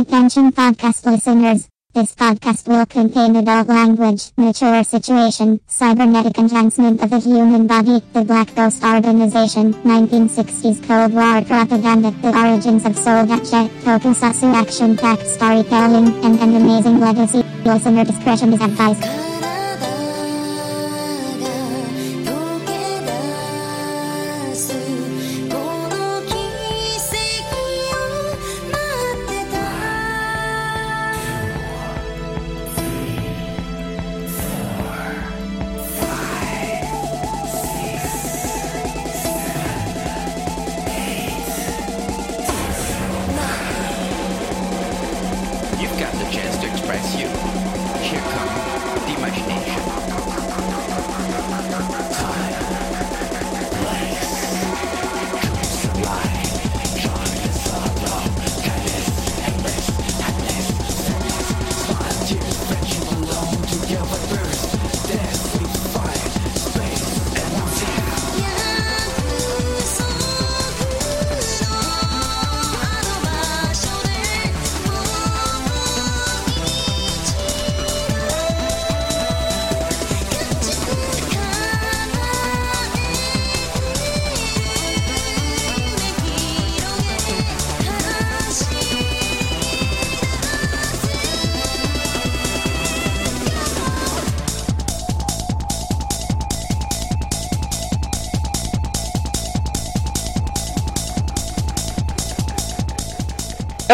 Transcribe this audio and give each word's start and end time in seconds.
Attention 0.00 0.50
podcast 0.50 1.04
listeners. 1.04 1.68
This 1.92 2.14
podcast 2.14 2.66
will 2.66 2.86
contain 2.86 3.36
adult 3.36 3.68
language, 3.68 4.32
mature 4.38 4.82
situation, 4.82 5.60
cybernetic 5.66 6.38
enhancement 6.38 7.02
of 7.02 7.10
the 7.10 7.20
human 7.20 7.66
body, 7.66 8.00
the 8.14 8.24
Black 8.24 8.54
Ghost 8.54 8.82
Organization, 8.82 9.74
1960s 9.84 10.80
Cold 10.88 11.12
War 11.12 11.44
propaganda, 11.44 12.12
the 12.22 12.32
origins 12.32 12.86
of 12.86 12.92
Soulgache, 12.92 13.68
tokusatsu 13.84 14.54
action 14.54 14.96
packed 14.96 15.26
storytelling, 15.26 16.08
and 16.24 16.40
an 16.40 16.56
amazing 16.56 16.98
legacy. 16.98 17.44
Listener 17.66 18.06
discretion 18.06 18.54
is 18.54 18.62
advised. 18.62 19.39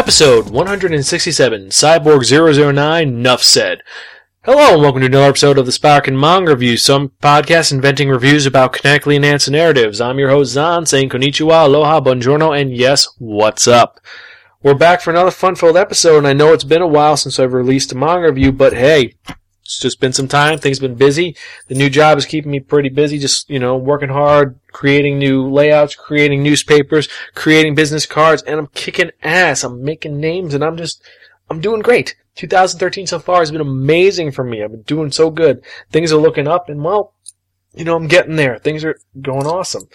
Episode 0.07 0.51
167, 0.51 1.71
Cyborg 1.71 2.73
009, 2.73 3.23
Nuff 3.23 3.43
Said. 3.43 3.83
Hello 4.45 4.75
and 4.75 4.81
welcome 4.81 5.01
to 5.01 5.07
another 5.09 5.25
episode 5.25 5.59
of 5.59 5.67
the 5.67 5.73
Spark 5.73 6.07
and 6.07 6.17
Manga 6.17 6.53
Review, 6.53 6.77
some 6.77 7.09
podcast 7.21 7.73
inventing 7.73 8.09
reviews 8.09 8.47
about 8.47 8.73
kinetically 8.73 9.17
enhanced 9.17 9.51
narratives. 9.51 10.01
I'm 10.01 10.21
your 10.21 10.29
host 10.29 10.53
Zan, 10.53 10.87
saying 10.87 11.09
konnichiwa, 11.09 11.65
aloha, 11.65 12.01
buongiorno, 12.01 12.57
and 12.57 12.73
yes, 12.73 13.09
what's 13.19 13.67
up? 13.67 13.99
We're 14.63 14.75
back 14.75 15.01
for 15.01 15.11
another 15.11 15.33
fun-filled 15.33 15.77
episode, 15.77 16.19
and 16.19 16.29
I 16.29 16.35
know 16.35 16.53
it's 16.53 16.63
been 16.63 16.83
a 16.83 16.87
while 16.87 17.17
since 17.17 17.41
I've 17.41 17.53
released 17.53 17.91
a 17.91 17.97
manga 17.97 18.29
review, 18.29 18.53
but 18.53 18.75
hey, 18.75 19.15
it's 19.67 19.79
just 19.81 20.01
been 20.01 20.13
some 20.13 20.29
time. 20.29 20.59
Things 20.59 20.79
have 20.79 20.89
been 20.89 20.97
busy. 20.97 21.37
The 21.67 21.75
new 21.75 21.91
job 21.91 22.17
is 22.19 22.25
keeping 22.25 22.53
me 22.53 22.61
pretty 22.61 22.89
busy. 22.89 23.19
Just, 23.19 23.51
you 23.51 23.59
know, 23.59 23.77
working 23.77 24.09
hard, 24.09 24.59
creating 24.73 25.19
new 25.19 25.49
layouts, 25.49 25.95
creating 25.97 26.43
newspapers, 26.43 27.09
creating 27.35 27.75
business 27.75 28.07
cards, 28.07 28.43
and 28.43 28.59
I'm 28.59 28.69
kicking 28.69 29.11
ass. 29.23 29.65
I'm 29.65 29.83
making 29.83 30.21
names 30.21 30.55
and 30.55 30.65
I'm 30.65 30.77
just, 30.77 31.03
I'm 31.51 31.61
doing 31.61 31.83
great. 31.83 32.15
2013 32.37 33.07
so 33.07 33.19
far 33.19 33.41
has 33.41 33.51
been 33.51 33.61
amazing 33.61 34.31
for 34.31 34.45
me. 34.45 34.63
I've 34.63 34.71
been 34.71 34.83
doing 34.83 35.11
so 35.11 35.31
good. 35.31 35.63
Things 35.91 36.13
are 36.13 36.17
looking 36.17 36.47
up 36.47 36.69
and 36.69 36.85
well, 36.85 37.15
you 37.75 37.85
know, 37.85 37.97
I'm 37.97 38.07
getting 38.07 38.37
there. 38.37 38.59
Things 38.59 38.85
are 38.85 38.99
going 39.21 39.47
awesome. 39.47 39.89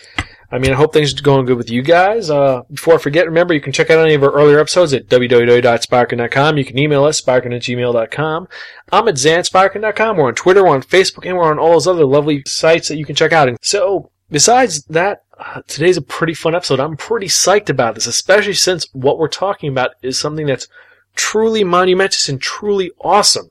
I 0.52 0.60
mean, 0.60 0.74
I 0.74 0.76
hope 0.76 0.92
things 0.92 1.18
are 1.18 1.24
going 1.24 1.46
good 1.46 1.58
with 1.58 1.70
you 1.70 1.82
guys. 1.82 2.30
Uh, 2.30 2.64
before 2.70 2.96
I 2.96 2.98
forget, 2.98 3.26
remember 3.26 3.54
you 3.54 3.62
can 3.62 3.72
check 3.72 3.90
out 3.90 4.04
any 4.04 4.16
of 4.16 4.24
our 4.24 4.32
earlier 4.32 4.60
episodes 4.60 4.94
at 4.94 5.08
www.sparkin.com. 5.08 6.58
You 6.58 6.66
can 6.66 6.78
email 6.78 7.06
us, 7.06 7.22
sparkin 7.22 7.54
at 7.54 7.62
gmail.com. 7.62 8.48
I'm 8.92 9.08
at 9.08 9.16
zansparkin.com. 9.16 10.18
We're 10.18 10.28
on 10.28 10.36
Twitter, 10.36 10.64
we're 10.64 10.76
on 10.76 10.84
Facebook, 10.84 11.26
and 11.26 11.38
we're 11.38 11.50
on 11.50 11.58
all 11.58 11.72
those 11.72 11.88
other 11.88 12.06
lovely 12.06 12.44
sites 12.46 12.90
that 12.90 12.98
you 12.98 13.06
can 13.06 13.16
check 13.16 13.32
out. 13.32 13.48
And 13.48 13.58
so, 13.62 14.12
besides 14.30 14.84
that, 14.86 15.24
uh, 15.40 15.62
today's 15.68 15.98
a 15.98 16.02
pretty 16.02 16.34
fun 16.34 16.54
episode. 16.54 16.82
I'm 16.82 16.98
pretty 16.98 17.28
psyched 17.28 17.70
about 17.70 17.96
this, 17.96 18.06
especially 18.06 18.54
since 18.54 18.88
what 18.92 19.18
we're 19.18 19.30
talking 19.30 19.70
about 19.70 19.92
is 20.02 20.20
something 20.20 20.48
that's 20.48 20.68
truly 21.16 21.64
monumentous 21.64 22.28
and 22.28 22.42
truly 22.42 22.92
awesome. 23.00 23.50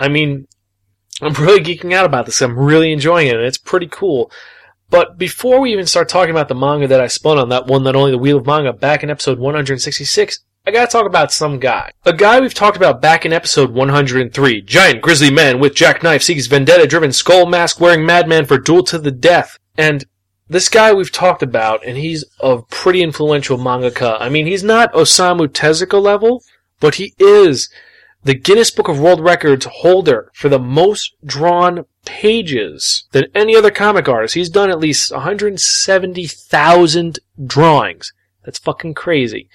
I 0.00 0.08
mean, 0.08 0.48
I'm 1.20 1.34
really 1.34 1.60
geeking 1.62 1.92
out 1.92 2.06
about 2.06 2.24
this. 2.24 2.40
I'm 2.40 2.58
really 2.58 2.90
enjoying 2.90 3.28
it, 3.28 3.36
and 3.36 3.44
it's 3.44 3.58
pretty 3.58 3.86
cool. 3.86 4.32
But 4.92 5.16
before 5.16 5.58
we 5.58 5.72
even 5.72 5.86
start 5.86 6.10
talking 6.10 6.32
about 6.32 6.48
the 6.48 6.54
manga 6.54 6.86
that 6.86 7.00
I 7.00 7.06
spun 7.06 7.38
on, 7.38 7.48
that 7.48 7.66
one 7.66 7.84
that 7.84 7.96
only 7.96 8.10
the 8.10 8.18
Wheel 8.18 8.36
of 8.36 8.46
Manga 8.46 8.74
back 8.74 9.02
in 9.02 9.08
episode 9.08 9.38
166, 9.38 10.40
I 10.66 10.70
gotta 10.70 10.92
talk 10.92 11.06
about 11.06 11.32
some 11.32 11.58
guy. 11.58 11.92
A 12.04 12.12
guy 12.12 12.38
we've 12.40 12.52
talked 12.52 12.76
about 12.76 13.00
back 13.00 13.24
in 13.24 13.32
episode 13.32 13.70
103. 13.70 14.60
Giant 14.60 15.00
grizzly 15.00 15.30
man 15.30 15.60
with 15.60 15.74
jackknife 15.74 16.22
seeks 16.22 16.46
vendetta 16.46 16.86
driven 16.86 17.10
skull 17.10 17.46
mask 17.46 17.80
wearing 17.80 18.04
madman 18.04 18.44
for 18.44 18.58
duel 18.58 18.84
to 18.84 18.98
the 18.98 19.10
death. 19.10 19.58
And 19.78 20.04
this 20.46 20.68
guy 20.68 20.92
we've 20.92 21.10
talked 21.10 21.42
about, 21.42 21.82
and 21.86 21.96
he's 21.96 22.26
a 22.40 22.60
pretty 22.68 23.02
influential 23.02 23.56
mangaka. 23.56 24.18
I 24.20 24.28
mean, 24.28 24.46
he's 24.46 24.62
not 24.62 24.92
Osamu 24.92 25.48
Tezuka 25.48 26.00
level, 26.02 26.44
but 26.80 26.96
he 26.96 27.14
is 27.18 27.70
the 28.24 28.34
Guinness 28.34 28.70
Book 28.70 28.88
of 28.88 29.00
World 29.00 29.20
Records 29.20 29.64
holder 29.64 30.30
for 30.34 30.50
the 30.50 30.58
most 30.58 31.14
drawn 31.24 31.86
pages 32.04 33.04
than 33.12 33.26
any 33.34 33.56
other 33.56 33.70
comic 33.70 34.06
artist. 34.08 34.34
He's 34.34 34.50
done 34.50 34.70
at 34.70 34.78
least 34.78 35.12
170,000 35.12 37.18
drawings. 37.46 38.12
That's 38.44 38.58
fucking 38.58 38.94
crazy. 38.94 39.48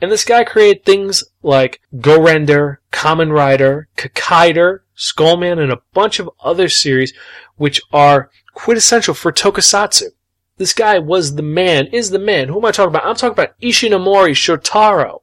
And 0.00 0.10
this 0.10 0.24
guy 0.24 0.42
created 0.44 0.84
things 0.84 1.22
like 1.42 1.80
Go 2.00 2.20
Render, 2.20 2.80
Kamen 2.90 3.32
Rider, 3.32 3.88
Kikaider, 3.96 4.80
Skullman, 4.96 5.62
and 5.62 5.70
a 5.70 5.82
bunch 5.94 6.18
of 6.18 6.28
other 6.42 6.68
series 6.68 7.14
which 7.56 7.80
are 7.92 8.30
quintessential 8.54 9.14
for 9.14 9.30
tokusatsu. 9.32 10.06
This 10.58 10.74
guy 10.74 10.98
was 10.98 11.36
the 11.36 11.42
man, 11.42 11.86
is 11.88 12.10
the 12.10 12.18
man. 12.18 12.48
Who 12.48 12.58
am 12.58 12.64
I 12.64 12.72
talking 12.72 12.88
about? 12.88 13.06
I'm 13.06 13.16
talking 13.16 13.32
about 13.32 13.58
Ishinomori 13.60 14.32
Shotaro. 14.32 15.20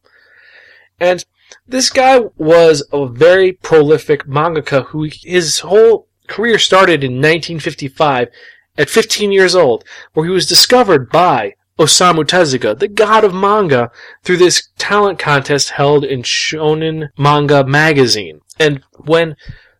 And 1.00 1.24
this 1.68 1.90
guy 1.90 2.20
was 2.38 2.88
a 2.92 3.08
very 3.08 3.54
prolific 3.54 4.26
mangaka 4.26 4.86
who 4.88 5.08
his 5.12 5.60
whole 5.60 6.09
career 6.30 6.58
started 6.58 7.04
in 7.04 7.14
1955 7.14 8.30
at 8.78 8.90
15 8.90 9.32
years 9.32 9.56
old, 9.56 9.84
where 10.14 10.26
he 10.26 10.32
was 10.32 10.48
discovered 10.48 11.10
by 11.10 11.54
Osamu 11.78 12.26
Tezuka, 12.26 12.78
the 12.78 12.88
god 12.88 13.24
of 13.24 13.34
manga, 13.34 13.92
through 14.24 14.38
this 14.38 14.70
talent 14.78 15.18
contest 15.20 15.72
held 15.72 16.04
in 16.06 16.22
Shonen 16.24 17.10
Manga 17.18 17.66
magazine. 17.66 18.42
And 18.60 18.84
when 18.98 19.36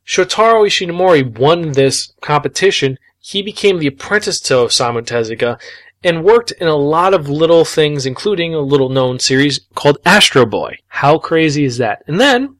Shotaro 0.06 0.66
Ishinomori 0.66 1.38
won 1.38 1.74
this 1.74 2.14
competition, 2.22 2.98
he 3.20 3.42
became 3.42 3.80
the 3.80 3.88
apprentice 3.88 4.40
to 4.42 4.54
Osamu 4.54 5.02
Tezuka 5.02 5.60
and 6.04 6.24
worked 6.24 6.52
in 6.52 6.68
a 6.68 6.76
lot 6.76 7.14
of 7.14 7.30
little 7.30 7.66
things, 7.66 8.06
including 8.06 8.56
a 8.56 8.60
little 8.60 8.90
known 8.90 9.20
series 9.20 9.60
called 9.76 9.98
Astro 10.06 10.46
Boy. 10.46 10.78
How 10.88 11.18
crazy 11.18 11.66
is 11.66 11.78
that? 11.78 12.04
And 12.08 12.20
then, 12.20 12.56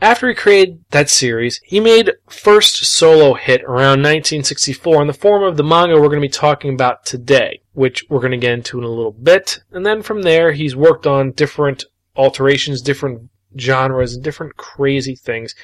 after 0.00 0.28
he 0.28 0.34
created 0.34 0.84
that 0.90 1.10
series, 1.10 1.60
he 1.64 1.80
made 1.80 2.12
first 2.28 2.84
solo 2.84 3.34
hit 3.34 3.62
around 3.64 4.02
1964 4.02 5.02
in 5.02 5.06
the 5.08 5.12
form 5.12 5.42
of 5.42 5.56
the 5.56 5.64
manga 5.64 5.94
we're 5.94 6.08
going 6.08 6.20
to 6.20 6.28
be 6.28 6.28
talking 6.28 6.72
about 6.72 7.04
today, 7.04 7.60
which 7.72 8.04
we're 8.08 8.20
going 8.20 8.30
to 8.32 8.36
get 8.36 8.52
into 8.52 8.78
in 8.78 8.84
a 8.84 8.88
little 8.88 9.12
bit. 9.12 9.60
And 9.72 9.84
then 9.84 10.02
from 10.02 10.22
there, 10.22 10.52
he's 10.52 10.76
worked 10.76 11.06
on 11.06 11.32
different 11.32 11.84
alterations, 12.16 12.80
different 12.80 13.28
genres, 13.58 14.14
and 14.14 14.22
different 14.22 14.56
crazy 14.56 15.16
things. 15.16 15.54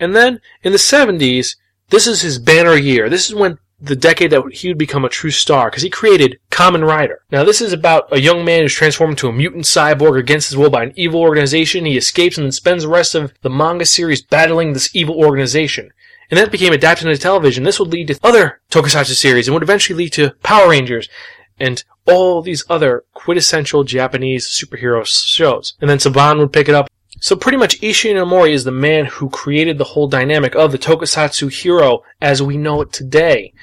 And 0.00 0.16
then 0.16 0.40
in 0.62 0.72
the 0.72 0.78
70s, 0.78 1.56
this 1.90 2.06
is 2.08 2.22
his 2.22 2.38
banner 2.38 2.76
year. 2.76 3.08
This 3.08 3.28
is 3.28 3.34
when 3.34 3.58
the 3.80 3.96
decade 3.96 4.30
that 4.30 4.42
he 4.52 4.68
would 4.68 4.78
become 4.78 5.04
a 5.04 5.08
true 5.08 5.30
star 5.30 5.68
because 5.68 5.82
he 5.82 5.90
created 5.90 6.38
Kamen 6.50 6.86
Rider. 6.86 7.20
Now, 7.30 7.44
this 7.44 7.60
is 7.60 7.72
about 7.72 8.10
a 8.10 8.20
young 8.20 8.44
man 8.44 8.62
who's 8.62 8.74
transformed 8.74 9.12
into 9.12 9.28
a 9.28 9.32
mutant 9.32 9.64
cyborg 9.64 10.18
against 10.18 10.48
his 10.48 10.56
will 10.56 10.70
by 10.70 10.84
an 10.84 10.92
evil 10.96 11.20
organization. 11.20 11.84
He 11.84 11.96
escapes 11.96 12.38
and 12.38 12.44
then 12.44 12.52
spends 12.52 12.84
the 12.84 12.88
rest 12.88 13.14
of 13.14 13.34
the 13.42 13.50
manga 13.50 13.84
series 13.84 14.22
battling 14.22 14.72
this 14.72 14.94
evil 14.94 15.16
organization. 15.16 15.90
And 16.30 16.38
that 16.38 16.50
became 16.50 16.72
adapted 16.72 17.06
into 17.06 17.20
television. 17.20 17.64
This 17.64 17.78
would 17.78 17.90
lead 17.90 18.08
to 18.08 18.18
other 18.22 18.60
tokusatsu 18.70 19.14
series 19.14 19.46
and 19.46 19.54
would 19.54 19.62
eventually 19.62 19.96
lead 19.96 20.12
to 20.14 20.30
Power 20.42 20.70
Rangers 20.70 21.08
and 21.58 21.84
all 22.06 22.42
these 22.42 22.64
other 22.68 23.04
quintessential 23.14 23.84
Japanese 23.84 24.46
superhero 24.46 25.06
shows. 25.06 25.74
And 25.80 25.88
then 25.88 25.98
Saban 25.98 26.38
would 26.38 26.52
pick 26.52 26.68
it 26.68 26.74
up 26.74 26.88
So 27.18 27.34
pretty 27.34 27.56
much 27.56 27.80
Ishinomori 27.80 28.52
is 28.52 28.64
the 28.64 28.70
man 28.70 29.06
who 29.06 29.30
created 29.30 29.78
the 29.78 29.84
whole 29.84 30.06
dynamic 30.06 30.54
of 30.54 30.70
the 30.70 30.78
tokusatsu 30.78 31.50
hero 31.50 32.02
as 32.20 32.42
we 32.42 32.58
know 32.58 32.82
it 32.82 32.92
today. 32.92 33.54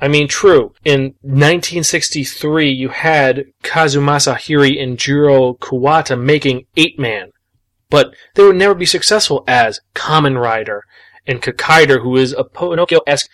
I 0.00 0.08
mean, 0.08 0.28
true, 0.28 0.74
in 0.84 1.14
1963 1.22 2.68
you 2.70 2.88
had 2.88 3.46
Kazumasa 3.62 4.34
Hirai 4.34 4.82
and 4.82 4.98
Jiro 4.98 5.54
Kuwata 5.54 6.20
making 6.20 6.66
Eight 6.76 6.98
Man, 6.98 7.30
but 7.90 8.12
they 8.34 8.42
would 8.42 8.56
never 8.56 8.74
be 8.74 8.86
successful 8.86 9.44
as 9.46 9.80
Kamen 9.94 10.38
Rider 10.38 10.84
and 11.26 11.40
Kikaider, 11.40 12.02
who 12.02 12.16
is 12.16 12.32
a 12.32 12.44
Pinocchio-esque 12.44 13.30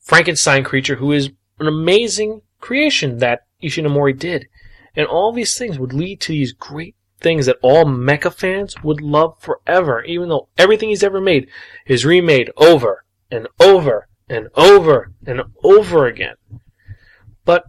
Frankenstein 0.00 0.64
creature 0.64 0.96
who 0.96 1.12
is 1.12 1.30
an 1.60 1.68
amazing 1.68 2.42
creation 2.60 3.18
that 3.18 3.42
Ishinomori 3.62 4.18
did. 4.18 4.48
And 4.94 5.06
all 5.06 5.32
these 5.32 5.56
things 5.56 5.78
would 5.78 5.94
lead 5.94 6.20
to 6.22 6.32
these 6.32 6.52
great 6.52 6.96
things 7.22 7.46
that 7.46 7.58
all 7.62 7.84
mecha 7.84 8.32
fans 8.32 8.82
would 8.82 9.00
love 9.00 9.40
forever, 9.40 10.02
even 10.04 10.28
though 10.28 10.48
everything 10.58 10.88
he's 10.88 11.02
ever 11.02 11.20
made 11.20 11.48
is 11.86 12.04
remade 12.04 12.50
over 12.56 13.04
and 13.30 13.48
over 13.60 14.08
and 14.28 14.48
over 14.54 15.12
and 15.26 15.42
over 15.62 16.06
again. 16.06 16.34
But 17.44 17.66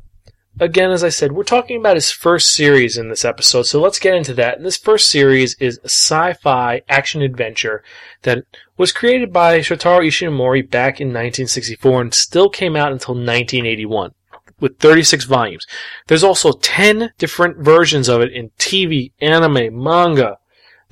again, 0.59 0.91
as 0.91 1.03
I 1.03 1.09
said, 1.09 1.31
we're 1.31 1.43
talking 1.43 1.77
about 1.77 1.95
his 1.95 2.11
first 2.11 2.53
series 2.53 2.97
in 2.97 3.09
this 3.09 3.25
episode, 3.25 3.63
so 3.63 3.81
let's 3.81 3.99
get 3.99 4.15
into 4.15 4.33
that. 4.35 4.57
And 4.57 4.65
this 4.65 4.77
first 4.77 5.09
series 5.09 5.55
is 5.59 5.79
a 5.79 5.89
sci-fi 5.89 6.81
action 6.89 7.21
adventure 7.21 7.83
that 8.23 8.43
was 8.77 8.91
created 8.91 9.31
by 9.31 9.59
Shotaro 9.59 10.05
Ishinomori 10.05 10.69
back 10.69 10.99
in 10.99 11.07
1964 11.07 12.01
and 12.01 12.13
still 12.13 12.49
came 12.49 12.75
out 12.75 12.91
until 12.91 13.15
1981 13.15 14.13
with 14.63 14.79
36 14.79 15.25
volumes. 15.25 15.67
There's 16.07 16.23
also 16.23 16.53
10 16.53 17.11
different 17.17 17.57
versions 17.57 18.07
of 18.07 18.21
it 18.21 18.31
in 18.31 18.49
TV, 18.57 19.11
anime, 19.19 19.83
manga. 19.83 20.37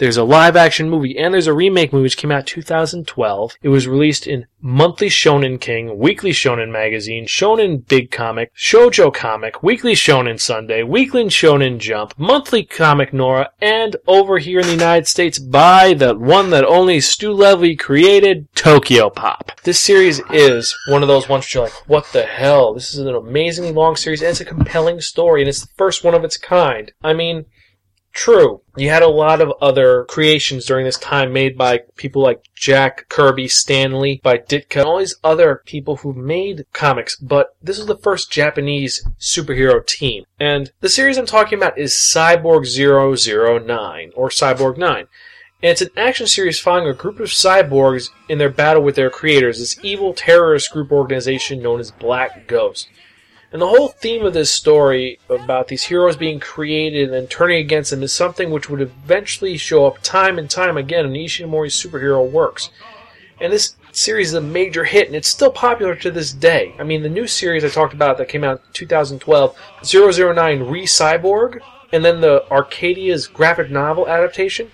There's 0.01 0.17
a 0.17 0.23
live 0.23 0.55
action 0.55 0.89
movie 0.89 1.15
and 1.15 1.31
there's 1.31 1.45
a 1.45 1.53
remake 1.53 1.93
movie 1.93 2.01
which 2.01 2.17
came 2.17 2.31
out 2.31 2.47
2012. 2.47 3.57
It 3.61 3.69
was 3.69 3.87
released 3.87 4.25
in 4.25 4.47
Monthly 4.59 5.09
Shonen 5.09 5.61
King, 5.61 5.99
Weekly 5.99 6.31
Shonen 6.31 6.71
Magazine, 6.71 7.27
Shonen 7.27 7.87
Big 7.87 8.09
Comic, 8.09 8.51
Shoujo 8.55 9.13
Comic, 9.13 9.61
Weekly 9.61 9.93
Shonen 9.93 10.39
Sunday, 10.39 10.81
Weekly 10.81 11.25
Shonen 11.25 11.77
Jump, 11.77 12.17
Monthly 12.17 12.63
Comic 12.63 13.13
Nora, 13.13 13.51
and 13.61 13.95
over 14.07 14.39
here 14.39 14.59
in 14.59 14.65
the 14.65 14.71
United 14.71 15.07
States 15.07 15.37
by 15.37 15.93
the 15.93 16.15
one 16.15 16.49
that 16.49 16.65
only 16.65 16.99
Stu 16.99 17.31
Levy 17.31 17.75
created, 17.75 18.51
Tokyo 18.55 19.11
Pop. 19.11 19.51
This 19.65 19.79
series 19.79 20.19
is 20.31 20.75
one 20.87 21.03
of 21.03 21.09
those 21.09 21.29
ones 21.29 21.45
where 21.53 21.61
you're 21.61 21.69
like, 21.69 21.87
what 21.87 22.07
the 22.11 22.23
hell? 22.23 22.73
This 22.73 22.91
is 22.91 22.97
an 22.97 23.13
amazingly 23.13 23.71
long 23.71 23.95
series 23.95 24.23
and 24.23 24.31
it's 24.31 24.41
a 24.41 24.45
compelling 24.45 24.99
story 24.99 25.43
and 25.43 25.49
it's 25.49 25.61
the 25.61 25.73
first 25.77 26.03
one 26.03 26.15
of 26.15 26.23
its 26.23 26.37
kind. 26.37 26.91
I 27.03 27.13
mean, 27.13 27.45
True. 28.13 28.61
You 28.75 28.89
had 28.89 29.03
a 29.03 29.07
lot 29.07 29.41
of 29.41 29.53
other 29.61 30.03
creations 30.05 30.65
during 30.65 30.85
this 30.85 30.97
time 30.97 31.31
made 31.31 31.57
by 31.57 31.79
people 31.95 32.21
like 32.21 32.43
Jack 32.55 33.07
Kirby, 33.09 33.47
Stan 33.47 33.99
Lee, 33.99 34.19
by 34.21 34.37
Ditko, 34.37 34.81
and 34.81 34.85
all 34.85 34.99
these 34.99 35.15
other 35.23 35.61
people 35.65 35.97
who 35.97 36.13
made 36.13 36.65
comics, 36.73 37.15
but 37.15 37.55
this 37.61 37.79
is 37.79 37.85
the 37.85 37.97
first 37.97 38.31
Japanese 38.31 39.07
superhero 39.19 39.85
team. 39.85 40.25
And 40.39 40.71
the 40.81 40.89
series 40.89 41.17
I'm 41.17 41.25
talking 41.25 41.57
about 41.57 41.77
is 41.77 41.93
Cyborg 41.93 42.65
009, 42.65 44.11
or 44.15 44.29
Cyborg 44.29 44.77
9. 44.77 45.07
And 45.63 45.71
it's 45.71 45.81
an 45.81 45.91
action 45.95 46.27
series 46.27 46.59
following 46.59 46.89
a 46.89 46.93
group 46.93 47.19
of 47.19 47.27
cyborgs 47.27 48.09
in 48.27 48.39
their 48.39 48.49
battle 48.49 48.81
with 48.81 48.95
their 48.95 49.11
creators, 49.11 49.59
this 49.59 49.77
evil 49.83 50.13
terrorist 50.13 50.71
group 50.71 50.91
organization 50.91 51.61
known 51.61 51.79
as 51.79 51.91
Black 51.91 52.47
Ghost. 52.47 52.89
And 53.51 53.61
the 53.61 53.67
whole 53.67 53.89
theme 53.89 54.25
of 54.25 54.33
this 54.33 54.51
story 54.51 55.19
about 55.29 55.67
these 55.67 55.83
heroes 55.83 56.15
being 56.15 56.39
created 56.39 57.05
and 57.05 57.13
then 57.13 57.27
turning 57.27 57.59
against 57.59 57.91
them 57.91 58.01
is 58.01 58.13
something 58.13 58.49
which 58.49 58.69
would 58.69 58.79
eventually 58.79 59.57
show 59.57 59.85
up 59.85 60.01
time 60.01 60.39
and 60.39 60.49
time 60.49 60.77
again 60.77 61.05
in 61.05 61.11
Ishinomori's 61.11 61.75
superhero 61.75 62.29
works. 62.29 62.69
And 63.41 63.51
this 63.51 63.75
series 63.91 64.29
is 64.29 64.35
a 64.35 64.41
major 64.41 64.85
hit, 64.85 65.07
and 65.07 65.15
it's 65.15 65.27
still 65.27 65.51
popular 65.51 65.95
to 65.95 66.11
this 66.11 66.31
day. 66.31 66.73
I 66.79 66.83
mean, 66.83 67.03
the 67.03 67.09
new 67.09 67.27
series 67.27 67.65
I 67.65 67.69
talked 67.69 67.93
about 67.93 68.17
that 68.19 68.29
came 68.29 68.45
out 68.45 68.61
in 68.67 68.73
2012, 68.73 69.57
009 69.83 70.63
Re-Cyborg, 70.63 71.59
and 71.91 72.05
then 72.05 72.21
the 72.21 72.49
Archaia's 72.49 73.27
graphic 73.27 73.69
novel 73.69 74.07
adaptation, 74.07 74.71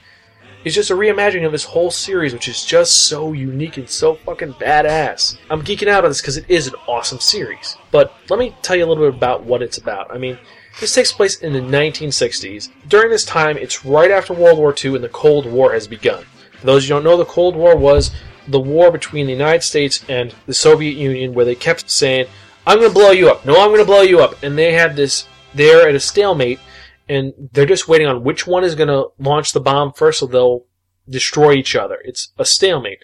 is 0.67 0.75
just 0.75 0.91
a 0.91 0.95
reimagining 0.95 1.45
of 1.45 1.51
this 1.51 1.63
whole 1.63 1.89
series, 1.89 2.33
which 2.33 2.47
is 2.47 2.63
just 2.63 3.07
so 3.07 3.33
unique 3.33 3.77
and 3.77 3.89
so 3.89 4.15
fucking 4.15 4.53
badass. 4.53 5.37
I'm 5.49 5.63
geeking 5.63 5.87
out 5.87 6.03
on 6.03 6.11
this 6.11 6.21
because 6.21 6.37
it 6.37 6.49
is 6.49 6.67
an 6.67 6.75
awesome 6.87 7.19
series. 7.19 7.77
But 7.91 8.13
let 8.29 8.37
me 8.39 8.55
tell 8.61 8.75
you 8.75 8.85
a 8.85 8.87
little 8.87 9.09
bit 9.09 9.15
about 9.15 9.43
what 9.43 9.61
it's 9.61 9.77
about. 9.77 10.13
I 10.13 10.17
mean, 10.17 10.37
this 10.79 10.93
takes 10.93 11.11
place 11.11 11.39
in 11.39 11.53
the 11.53 11.59
1960s. 11.59 12.69
During 12.87 13.09
this 13.09 13.25
time, 13.25 13.57
it's 13.57 13.85
right 13.85 14.11
after 14.11 14.33
World 14.33 14.59
War 14.59 14.75
II 14.83 14.95
and 14.95 15.03
the 15.03 15.09
Cold 15.09 15.45
War 15.45 15.73
has 15.73 15.87
begun. 15.87 16.23
For 16.59 16.65
those 16.65 16.83
who 16.83 16.89
don't 16.89 17.03
know, 17.03 17.17
the 17.17 17.25
Cold 17.25 17.55
War 17.55 17.75
was 17.75 18.11
the 18.47 18.59
war 18.59 18.91
between 18.91 19.25
the 19.25 19.33
United 19.33 19.63
States 19.63 20.03
and 20.07 20.35
the 20.45 20.53
Soviet 20.53 20.95
Union 20.95 21.33
where 21.33 21.45
they 21.45 21.55
kept 21.55 21.89
saying, 21.89 22.27
I'm 22.65 22.77
going 22.79 22.89
to 22.89 22.93
blow 22.93 23.11
you 23.11 23.29
up. 23.29 23.45
No, 23.45 23.61
I'm 23.61 23.69
going 23.69 23.79
to 23.79 23.85
blow 23.85 24.01
you 24.01 24.19
up. 24.19 24.43
And 24.43 24.57
they 24.57 24.73
had 24.73 24.95
this, 24.95 25.27
they're 25.53 25.87
at 25.87 25.95
a 25.95 25.99
stalemate 25.99 26.59
and 27.09 27.33
they're 27.53 27.65
just 27.65 27.87
waiting 27.87 28.07
on 28.07 28.23
which 28.23 28.45
one 28.45 28.63
is 28.63 28.75
going 28.75 28.89
to 28.89 29.07
launch 29.19 29.51
the 29.51 29.59
bomb 29.59 29.93
first 29.93 30.19
so 30.19 30.27
they'll 30.27 30.65
destroy 31.09 31.53
each 31.53 31.75
other. 31.75 31.97
It's 32.03 32.33
a 32.37 32.45
stalemate. 32.45 32.99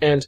And 0.00 0.26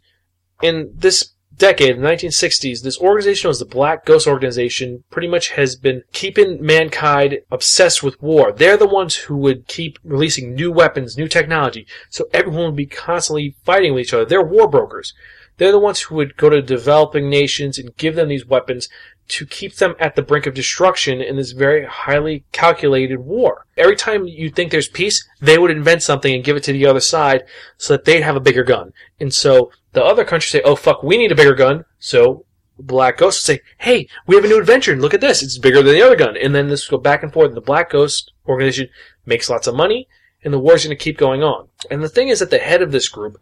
in 0.62 0.92
this 0.94 1.34
decade, 1.56 1.96
the 1.96 2.02
1960s, 2.02 2.82
this 2.82 2.98
organization 2.98 3.48
was 3.48 3.58
the 3.58 3.64
Black 3.64 4.04
Ghost 4.04 4.26
Organization, 4.26 5.04
pretty 5.10 5.28
much 5.28 5.50
has 5.50 5.76
been 5.76 6.02
keeping 6.12 6.64
mankind 6.64 7.38
obsessed 7.50 8.02
with 8.02 8.20
war. 8.22 8.52
They're 8.52 8.76
the 8.76 8.86
ones 8.86 9.16
who 9.16 9.36
would 9.38 9.66
keep 9.68 9.98
releasing 10.04 10.54
new 10.54 10.72
weapons, 10.72 11.16
new 11.16 11.28
technology, 11.28 11.86
so 12.10 12.26
everyone 12.32 12.66
would 12.66 12.76
be 12.76 12.86
constantly 12.86 13.56
fighting 13.64 13.94
with 13.94 14.02
each 14.02 14.14
other. 14.14 14.24
They're 14.24 14.42
war 14.42 14.68
brokers. 14.68 15.14
They're 15.56 15.72
the 15.72 15.78
ones 15.78 16.00
who 16.00 16.16
would 16.16 16.36
go 16.36 16.50
to 16.50 16.60
developing 16.60 17.30
nations 17.30 17.78
and 17.78 17.96
give 17.96 18.16
them 18.16 18.28
these 18.28 18.46
weapons 18.46 18.88
to 19.28 19.46
keep 19.46 19.76
them 19.76 19.94
at 19.98 20.16
the 20.16 20.22
brink 20.22 20.46
of 20.46 20.54
destruction 20.54 21.20
in 21.20 21.36
this 21.36 21.52
very 21.52 21.86
highly 21.86 22.44
calculated 22.52 23.18
war. 23.18 23.66
Every 23.76 23.96
time 23.96 24.26
you 24.26 24.50
think 24.50 24.70
there's 24.70 24.88
peace, 24.88 25.26
they 25.40 25.58
would 25.58 25.70
invent 25.70 26.02
something 26.02 26.34
and 26.34 26.44
give 26.44 26.56
it 26.56 26.62
to 26.64 26.72
the 26.72 26.86
other 26.86 27.00
side 27.00 27.44
so 27.78 27.94
that 27.94 28.04
they'd 28.04 28.22
have 28.22 28.36
a 28.36 28.40
bigger 28.40 28.64
gun. 28.64 28.92
And 29.20 29.32
so 29.32 29.70
the 29.92 30.04
other 30.04 30.24
countries 30.24 30.50
say, 30.50 30.62
oh 30.64 30.76
fuck, 30.76 31.02
we 31.02 31.16
need 31.16 31.32
a 31.32 31.36
bigger 31.36 31.54
gun. 31.54 31.84
So 31.98 32.44
Black 32.78 33.18
Ghost 33.18 33.48
would 33.48 33.56
say, 33.56 33.62
hey, 33.78 34.08
we 34.26 34.34
have 34.36 34.44
a 34.44 34.48
new 34.48 34.58
invention. 34.58 35.00
Look 35.00 35.14
at 35.14 35.20
this. 35.20 35.42
It's 35.42 35.58
bigger 35.58 35.82
than 35.82 35.94
the 35.94 36.02
other 36.02 36.16
gun. 36.16 36.36
And 36.36 36.54
then 36.54 36.68
this 36.68 36.90
will 36.90 36.98
go 36.98 37.02
back 37.02 37.22
and 37.22 37.32
forth. 37.32 37.48
And 37.48 37.56
the 37.56 37.62
Black 37.62 37.90
Ghost 37.90 38.32
organization 38.46 38.88
makes 39.24 39.48
lots 39.48 39.66
of 39.66 39.74
money 39.74 40.08
and 40.44 40.52
the 40.52 40.58
war's 40.58 40.84
going 40.84 40.96
to 40.96 41.02
keep 41.02 41.16
going 41.16 41.42
on. 41.42 41.68
And 41.90 42.02
the 42.02 42.08
thing 42.08 42.28
is 42.28 42.40
that 42.40 42.50
the 42.50 42.58
head 42.58 42.82
of 42.82 42.92
this 42.92 43.08
group 43.08 43.38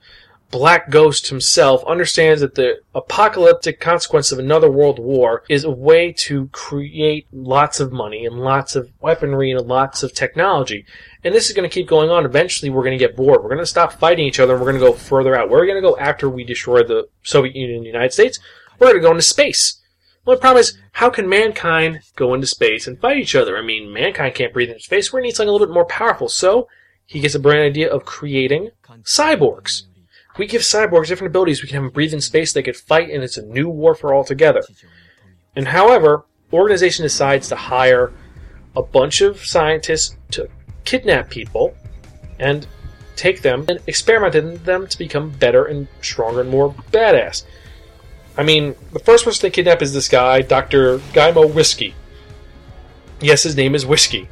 Black 0.53 0.91
Ghost 0.91 1.29
himself 1.29 1.83
understands 1.87 2.43
that 2.43 2.57
the 2.57 2.83
apocalyptic 2.95 3.81
consequence 3.81 4.33
of 4.33 4.39
another 4.39 4.71
world 4.71 4.99
war 4.99 5.45
is 5.49 5.65
a 5.65 5.71
way 5.71 6.13
to 6.13 6.49
create 6.49 7.27
lots 7.33 7.81
of 7.81 7.91
money 7.91 8.27
and 8.27 8.39
lots 8.39 8.77
of 8.77 8.91
weaponry 9.01 9.51
and 9.51 9.67
lots 9.67 10.03
of 10.03 10.13
technology. 10.13 10.85
And 11.25 11.35
this 11.35 11.49
is 11.49 11.57
going 11.57 11.69
to 11.69 11.75
keep 11.75 11.89
going 11.89 12.11
on. 12.11 12.27
Eventually, 12.27 12.69
we're 12.69 12.85
going 12.85 12.99
to 12.99 13.03
get 13.03 13.17
bored. 13.17 13.43
We're 13.43 13.49
going 13.49 13.61
to 13.61 13.67
stop 13.67 13.95
fighting 13.95 14.27
each 14.27 14.41
other 14.41 14.53
and 14.53 14.61
we're 14.61 14.73
going 14.73 14.83
to 14.83 14.89
go 14.89 14.93
further 14.93 15.35
out. 15.35 15.49
Where 15.49 15.59
are 15.59 15.63
we 15.63 15.69
going 15.69 15.83
to 15.83 15.89
go 15.89 15.97
after 15.97 16.29
we 16.29 16.45
destroy 16.45 16.83
the 16.83 17.09
Soviet 17.23 17.57
Union 17.57 17.77
and 17.77 17.85
the 17.85 17.91
United 17.91 18.13
States? 18.13 18.39
We're 18.79 18.89
going 18.89 19.01
to 19.01 19.09
go 19.09 19.11
into 19.11 19.23
space. 19.23 19.81
Well, 20.27 20.37
the 20.37 20.41
problem 20.43 20.61
is, 20.61 20.77
how 20.93 21.09
can 21.09 21.31
mankind 21.31 22.01
go 22.15 22.35
into 22.35 22.47
space 22.47 22.87
and 22.87 23.01
fight 23.01 23.17
each 23.17 23.35
other? 23.35 23.57
I 23.57 23.63
mean, 23.63 23.91
mankind 23.91 24.35
can't 24.35 24.53
breathe 24.53 24.69
in 24.69 24.81
space. 24.81 25.11
We're 25.11 25.21
going 25.21 25.25
to 25.25 25.29
need 25.29 25.37
something 25.37 25.49
a 25.49 25.53
little 25.53 25.67
bit 25.67 25.73
more 25.73 25.87
powerful. 25.87 26.29
So, 26.29 26.69
he 27.07 27.21
gets 27.21 27.35
a 27.35 27.41
brilliant 27.41 27.71
idea 27.71 27.91
of 27.91 28.05
creating 28.05 28.71
cyborgs 29.03 29.85
we 30.39 30.47
give 30.47 30.63
cyborgs 30.63 31.09
different 31.09 31.31
abilities. 31.31 31.63
We 31.63 31.69
can 31.69 31.77
have 31.77 31.85
them 31.85 31.93
breathe 31.93 32.15
in 32.15 32.21
space. 32.21 32.53
They 32.53 32.63
could 32.63 32.77
fight, 32.77 33.11
and 33.11 33.23
it's 33.23 33.37
a 33.37 33.43
new 33.43 33.69
warfare 33.69 34.15
altogether. 34.15 34.63
And 35.55 35.69
however, 35.69 36.25
organization 36.53 37.03
decides 37.03 37.49
to 37.49 37.57
hire 37.57 38.13
a 38.75 38.83
bunch 38.83 39.21
of 39.21 39.45
scientists 39.45 40.17
to 40.31 40.49
kidnap 40.85 41.31
people 41.31 41.75
and 42.39 42.67
take 43.17 43.43
them 43.43 43.65
and 43.69 43.79
experiment 43.87 44.35
in 44.35 44.63
them 44.65 44.87
to 44.87 44.99
become 44.99 45.31
better 45.31 45.67
and 45.67 45.87
stronger 46.01 46.41
and 46.41 46.51
more 46.51 46.73
badass. 46.91 47.45
I 48.37 48.43
mean, 48.43 48.75
the 48.93 48.99
first 48.99 49.25
person 49.25 49.43
they 49.43 49.51
kidnap 49.51 49.83
is 49.83 49.93
this 49.93 50.09
guy, 50.09 50.41
Dr. 50.41 50.99
Gaimo 51.13 51.53
Whiskey. 51.53 51.95
Yes, 53.21 53.43
his 53.43 53.57
name 53.57 53.75
is 53.75 53.85
Whiskey. 53.85 54.29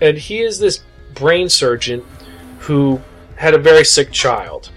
And 0.00 0.16
he 0.16 0.40
is 0.40 0.58
this 0.58 0.82
brain 1.14 1.50
surgeon 1.50 2.04
who 2.60 3.00
had 3.36 3.54
a 3.54 3.58
very 3.58 3.84
sick 3.84 4.10
child 4.10 4.70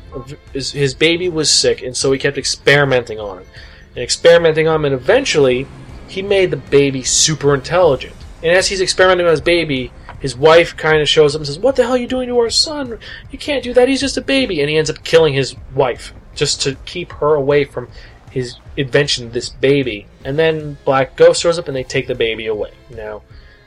his, 0.53 0.71
his 0.71 0.93
baby 0.93 1.29
was 1.29 1.49
sick, 1.49 1.81
and 1.81 1.95
so 1.95 2.11
he 2.11 2.19
kept 2.19 2.37
experimenting 2.37 3.19
on 3.19 3.39
him. 3.39 3.47
And 3.95 4.03
experimenting 4.03 4.67
on 4.67 4.75
him, 4.77 4.85
and 4.85 4.93
eventually, 4.93 5.67
he 6.07 6.21
made 6.21 6.51
the 6.51 6.57
baby 6.57 7.03
super 7.03 7.53
intelligent. 7.53 8.15
And 8.43 8.51
as 8.51 8.67
he's 8.67 8.81
experimenting 8.81 9.25
on 9.25 9.31
his 9.31 9.41
baby, 9.41 9.91
his 10.19 10.35
wife 10.35 10.75
kind 10.77 11.01
of 11.01 11.09
shows 11.09 11.35
up 11.35 11.39
and 11.39 11.47
says, 11.47 11.59
What 11.59 11.75
the 11.75 11.83
hell 11.83 11.93
are 11.93 11.97
you 11.97 12.07
doing 12.07 12.27
to 12.29 12.39
our 12.39 12.49
son? 12.49 12.99
You 13.31 13.39
can't 13.39 13.63
do 13.63 13.73
that, 13.73 13.87
he's 13.87 14.01
just 14.01 14.17
a 14.17 14.21
baby. 14.21 14.61
And 14.61 14.69
he 14.69 14.77
ends 14.77 14.89
up 14.89 15.03
killing 15.03 15.33
his 15.33 15.55
wife 15.73 16.13
just 16.35 16.61
to 16.63 16.75
keep 16.85 17.11
her 17.13 17.33
away 17.35 17.65
from 17.65 17.87
his 18.31 18.57
invention, 18.75 19.31
this 19.31 19.49
baby. 19.49 20.07
And 20.23 20.37
then 20.37 20.77
Black 20.83 21.15
Ghost 21.15 21.41
shows 21.41 21.57
up 21.57 21.67
and 21.67 21.75
they 21.75 21.83
take 21.83 22.07
the 22.07 22.15
baby 22.15 22.47
away. 22.47 22.71
Now, 22.89 23.21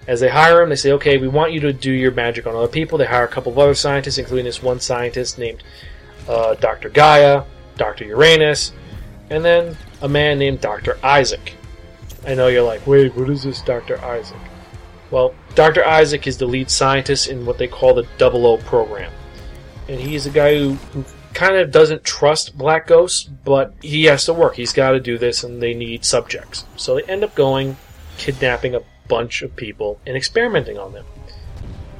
As 0.06 0.20
they 0.20 0.28
hire 0.28 0.62
him, 0.62 0.68
they 0.70 0.76
say, 0.76 0.92
okay, 0.92 1.18
we 1.18 1.28
want 1.28 1.52
you 1.52 1.60
to 1.60 1.72
do 1.72 1.92
your 1.92 2.10
magic 2.12 2.46
on 2.46 2.54
other 2.54 2.68
people. 2.68 2.98
They 2.98 3.06
hire 3.06 3.24
a 3.24 3.28
couple 3.28 3.52
of 3.52 3.58
other 3.58 3.74
scientists, 3.74 4.18
including 4.18 4.46
this 4.46 4.62
one 4.62 4.80
scientist 4.80 5.38
named 5.38 5.62
uh, 6.28 6.54
Dr. 6.54 6.88
Gaia, 6.88 7.44
Dr. 7.76 8.04
Uranus, 8.04 8.72
and 9.30 9.44
then 9.44 9.76
a 10.02 10.08
man 10.08 10.38
named 10.38 10.60
Dr. 10.60 10.98
Isaac. 11.02 11.54
I 12.26 12.34
know 12.34 12.48
you're 12.48 12.62
like, 12.62 12.86
wait, 12.86 13.14
what 13.14 13.30
is 13.30 13.42
this 13.42 13.62
Dr. 13.62 14.00
Isaac? 14.02 14.38
Well, 15.10 15.34
Dr. 15.54 15.84
Isaac 15.84 16.26
is 16.26 16.36
the 16.36 16.46
lead 16.46 16.70
scientist 16.70 17.28
in 17.28 17.46
what 17.46 17.58
they 17.58 17.68
call 17.68 17.94
the 17.94 18.06
Double 18.18 18.46
O 18.46 18.58
program. 18.58 19.12
And 19.88 19.98
he's 19.98 20.26
a 20.26 20.30
guy 20.30 20.58
who, 20.58 20.74
who 20.74 21.04
kind 21.32 21.56
of 21.56 21.70
doesn't 21.70 22.04
trust 22.04 22.58
Black 22.58 22.86
Ghosts, 22.86 23.24
but 23.24 23.72
he 23.80 24.04
has 24.04 24.26
to 24.26 24.34
work. 24.34 24.56
He's 24.56 24.72
got 24.72 24.90
to 24.90 25.00
do 25.00 25.16
this, 25.16 25.44
and 25.44 25.62
they 25.62 25.72
need 25.72 26.04
subjects. 26.04 26.66
So 26.76 26.96
they 26.96 27.02
end 27.04 27.24
up 27.24 27.34
going, 27.34 27.76
kidnapping 28.18 28.74
a 28.74 28.82
bunch 29.08 29.40
of 29.40 29.56
people, 29.56 29.98
and 30.06 30.16
experimenting 30.16 30.78
on 30.78 30.92
them. 30.92 31.06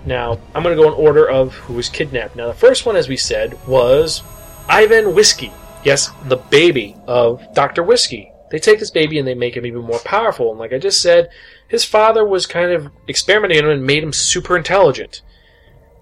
Now, 0.08 0.40
I'm 0.54 0.62
going 0.62 0.74
to 0.74 0.82
go 0.82 0.88
in 0.88 0.94
order 0.94 1.28
of 1.28 1.52
who 1.52 1.74
was 1.74 1.90
kidnapped. 1.90 2.34
Now, 2.34 2.46
the 2.46 2.54
first 2.54 2.86
one, 2.86 2.96
as 2.96 3.10
we 3.10 3.18
said, 3.18 3.58
was 3.68 4.22
Ivan 4.66 5.14
Whiskey. 5.14 5.52
Yes, 5.84 6.10
the 6.24 6.38
baby 6.38 6.96
of 7.06 7.42
Dr. 7.54 7.82
Whiskey. 7.82 8.32
They 8.50 8.58
take 8.58 8.78
this 8.78 8.90
baby 8.90 9.18
and 9.18 9.28
they 9.28 9.34
make 9.34 9.54
him 9.54 9.66
even 9.66 9.82
more 9.82 9.98
powerful. 9.98 10.48
And 10.50 10.58
like 10.58 10.72
I 10.72 10.78
just 10.78 11.02
said, 11.02 11.28
his 11.68 11.84
father 11.84 12.24
was 12.24 12.46
kind 12.46 12.72
of 12.72 12.90
experimenting 13.06 13.58
on 13.58 13.64
him 13.64 13.70
and 13.70 13.86
made 13.86 14.02
him 14.02 14.14
super 14.14 14.56
intelligent. 14.56 15.20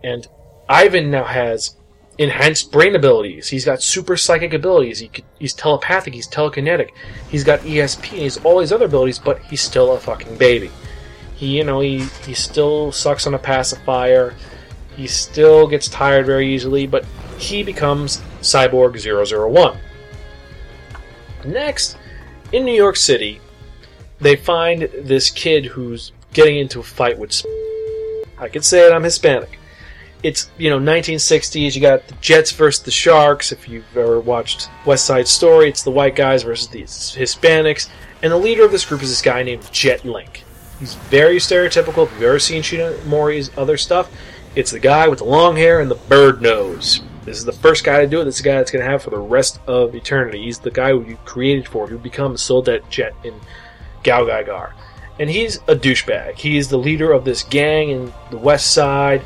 And 0.04 0.28
Ivan 0.68 1.10
now 1.10 1.24
has 1.24 1.74
enhanced 2.16 2.70
brain 2.70 2.94
abilities. 2.94 3.48
He's 3.48 3.64
got 3.64 3.82
super 3.82 4.16
psychic 4.16 4.54
abilities. 4.54 5.00
He 5.00 5.10
he's 5.40 5.52
telepathic. 5.52 6.14
He's 6.14 6.28
telekinetic. 6.28 6.90
He's 7.28 7.42
got 7.42 7.58
ESP. 7.60 8.12
And 8.12 8.22
He's 8.22 8.36
all 8.44 8.60
these 8.60 8.70
other 8.70 8.84
abilities, 8.84 9.18
but 9.18 9.40
he's 9.42 9.62
still 9.62 9.94
a 9.94 9.98
fucking 9.98 10.36
baby. 10.36 10.70
He, 11.36 11.58
you 11.58 11.64
know, 11.64 11.80
he, 11.80 12.00
he 12.24 12.34
still 12.34 12.90
sucks 12.92 13.26
on 13.26 13.34
a 13.34 13.38
pacifier. 13.38 14.34
He 14.96 15.06
still 15.06 15.68
gets 15.68 15.88
tired 15.88 16.24
very 16.24 16.52
easily, 16.52 16.86
but 16.86 17.04
he 17.38 17.62
becomes 17.62 18.22
Cyborg 18.40 18.96
001. 18.98 19.78
Next, 21.44 21.98
in 22.52 22.64
New 22.64 22.74
York 22.74 22.96
City, 22.96 23.40
they 24.18 24.34
find 24.34 24.82
this 24.82 25.30
kid 25.30 25.66
who's 25.66 26.12
getting 26.32 26.58
into 26.58 26.80
a 26.80 26.82
fight 26.82 27.18
with. 27.18 27.44
I 28.38 28.48
can 28.48 28.62
say 28.62 28.86
it, 28.86 28.92
I'm 28.92 29.02
Hispanic. 29.02 29.58
It's, 30.22 30.50
you 30.56 30.70
know, 30.70 30.78
1960s, 30.78 31.74
you 31.74 31.82
got 31.82 32.08
the 32.08 32.14
Jets 32.22 32.50
versus 32.50 32.82
the 32.82 32.90
Sharks. 32.90 33.52
If 33.52 33.68
you've 33.68 33.84
ever 33.94 34.18
watched 34.20 34.70
West 34.86 35.04
Side 35.04 35.28
Story, 35.28 35.68
it's 35.68 35.82
the 35.82 35.90
white 35.90 36.16
guys 36.16 36.42
versus 36.42 36.68
the 36.68 36.82
Hispanics. 36.82 37.90
And 38.22 38.32
the 38.32 38.38
leader 38.38 38.64
of 38.64 38.72
this 38.72 38.86
group 38.86 39.02
is 39.02 39.10
this 39.10 39.20
guy 39.20 39.42
named 39.42 39.70
Jet 39.70 40.04
Link. 40.06 40.45
He's 40.78 40.94
very 40.94 41.36
stereotypical. 41.36 42.04
If 42.06 42.12
you've 42.12 42.22
ever 42.22 42.38
seen 42.38 42.62
Ishinomori's 42.62 43.50
other 43.56 43.76
stuff, 43.76 44.10
it's 44.54 44.70
the 44.70 44.80
guy 44.80 45.08
with 45.08 45.20
the 45.20 45.24
long 45.24 45.56
hair 45.56 45.80
and 45.80 45.90
the 45.90 45.94
bird 45.94 46.42
nose. 46.42 47.02
This 47.24 47.38
is 47.38 47.44
the 47.44 47.52
first 47.52 47.82
guy 47.84 48.00
to 48.00 48.06
do 48.06 48.20
it. 48.20 48.24
This 48.24 48.36
is 48.36 48.42
the 48.42 48.48
guy 48.50 48.56
that's 48.56 48.70
going 48.70 48.84
to 48.84 48.90
have 48.90 49.02
for 49.02 49.10
the 49.10 49.18
rest 49.18 49.58
of 49.66 49.94
eternity. 49.94 50.44
He's 50.44 50.60
the 50.60 50.70
guy 50.70 50.90
who 50.90 51.04
you 51.04 51.16
created 51.24 51.66
for, 51.66 51.86
who 51.86 51.98
becomes 51.98 52.40
Soldat 52.40 52.88
Jet 52.88 53.14
in 53.24 53.34
Gal 54.02 54.26
Gadar. 54.26 54.72
And 55.18 55.28
he's 55.28 55.56
a 55.66 55.74
douchebag. 55.74 56.34
He's 56.36 56.68
the 56.68 56.76
leader 56.76 57.12
of 57.12 57.24
this 57.24 57.42
gang 57.42 57.90
in 57.90 58.12
the 58.30 58.36
West 58.36 58.72
Side, 58.72 59.22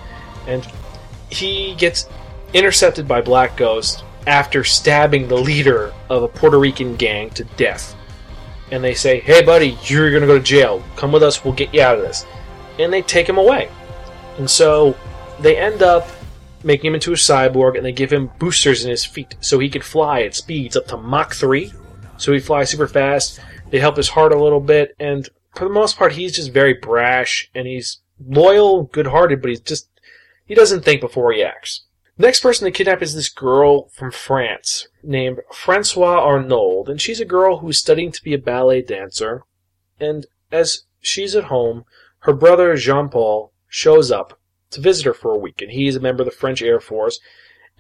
and 0.47 0.67
he 1.31 1.75
gets 1.75 2.09
intercepted 2.55 3.07
by 3.07 3.21
Black 3.21 3.57
Ghost 3.57 4.05
after 4.27 4.65
stabbing 4.65 5.29
the 5.29 5.37
leader 5.37 5.93
of 6.09 6.23
a 6.23 6.29
Puerto 6.29 6.59
Rican 6.59 6.97
gang 6.97 7.31
to 7.31 7.45
death. 7.45 7.95
And 8.71 8.83
they 8.85 8.95
say, 8.95 9.21
"Hey, 9.21 9.43
buddy, 9.43 9.79
you're 9.85 10.11
to 10.11 10.27
go 10.27 10.39
to 10.39 10.45
jail. 10.45 10.83
Come 10.97 11.13
with 11.13 11.23
us. 11.23 11.45
We'll 11.45 11.55
get 11.55 11.75
you 11.75 11.83
out 11.83 11.97
of 11.97 12.03
this." 12.03 12.25
And 12.79 12.93
they 12.93 13.03
take 13.03 13.29
him 13.29 13.39
away. 13.39 13.69
And 14.39 14.49
so 14.49 14.97
they 15.41 15.57
end 15.57 15.83
up 15.83 16.09
making 16.63 16.89
him 16.89 16.95
into 16.95 17.13
a 17.13 17.17
cyborg, 17.17 17.77
and 17.77 17.85
they 17.85 17.93
give 17.93 18.13
him 18.13 18.31
boosters 18.39 18.85
in 18.85 18.91
his 18.91 19.05
feet 19.05 19.35
so 19.41 19.59
he 19.59 19.69
can 19.69 19.83
fly 19.83 20.23
at 20.23 20.35
speeds 20.35 20.77
up 20.77 20.87
to 20.89 20.97
Mach 20.97 21.35
3. 21.35 21.73
So 22.17 22.33
he 22.33 22.39
flies 22.39 22.71
super 22.71 22.87
fast. 22.87 23.41
They 23.71 23.79
help 23.79 23.97
his 23.97 24.11
heart 24.11 24.33
a 24.33 24.43
little 24.43 24.61
bit, 24.61 24.95
and 25.01 25.29
for 25.55 25.65
the 25.65 25.75
most 25.75 25.97
part, 25.97 26.13
he's 26.13 26.37
just 26.37 26.53
very 26.53 26.75
brash, 26.75 27.51
and 27.55 27.67
he's 27.67 28.01
loyal, 28.25 28.85
good-hearted, 28.85 29.41
but 29.41 29.51
he's 29.51 29.61
just 29.61 29.89
he 30.45 30.55
doesn't 30.55 30.85
think 30.85 31.01
before 31.01 31.33
he 31.33 31.43
acts. 31.43 31.83
Next 32.21 32.41
person 32.41 32.67
they 32.67 32.71
kidnap 32.71 33.01
is 33.01 33.15
this 33.15 33.31
girl 33.31 33.89
from 33.95 34.11
France 34.11 34.89
named 35.03 35.39
Francois 35.55 36.21
Arnold, 36.23 36.91
and 36.91 37.01
she's 37.01 37.19
a 37.19 37.25
girl 37.25 37.57
who's 37.57 37.79
studying 37.79 38.13
to 38.13 38.23
be 38.23 38.35
a 38.35 38.39
ballet 38.39 38.83
dancer. 38.83 39.45
And 39.99 40.27
as 40.53 40.83
she's 41.01 41.35
at 41.35 41.45
home, 41.45 41.87
her 42.19 42.35
brother 42.35 42.77
Jean 42.77 43.09
Paul 43.09 43.55
shows 43.69 44.11
up 44.11 44.39
to 44.73 44.83
visit 44.83 45.07
her 45.07 45.15
for 45.15 45.31
a 45.31 45.39
week, 45.39 45.63
and 45.63 45.71
he's 45.71 45.97
a 45.97 46.01
member 46.01 46.23
of 46.23 46.27
the 46.27 46.37
French 46.37 46.61
Air 46.61 46.79
Force. 46.79 47.21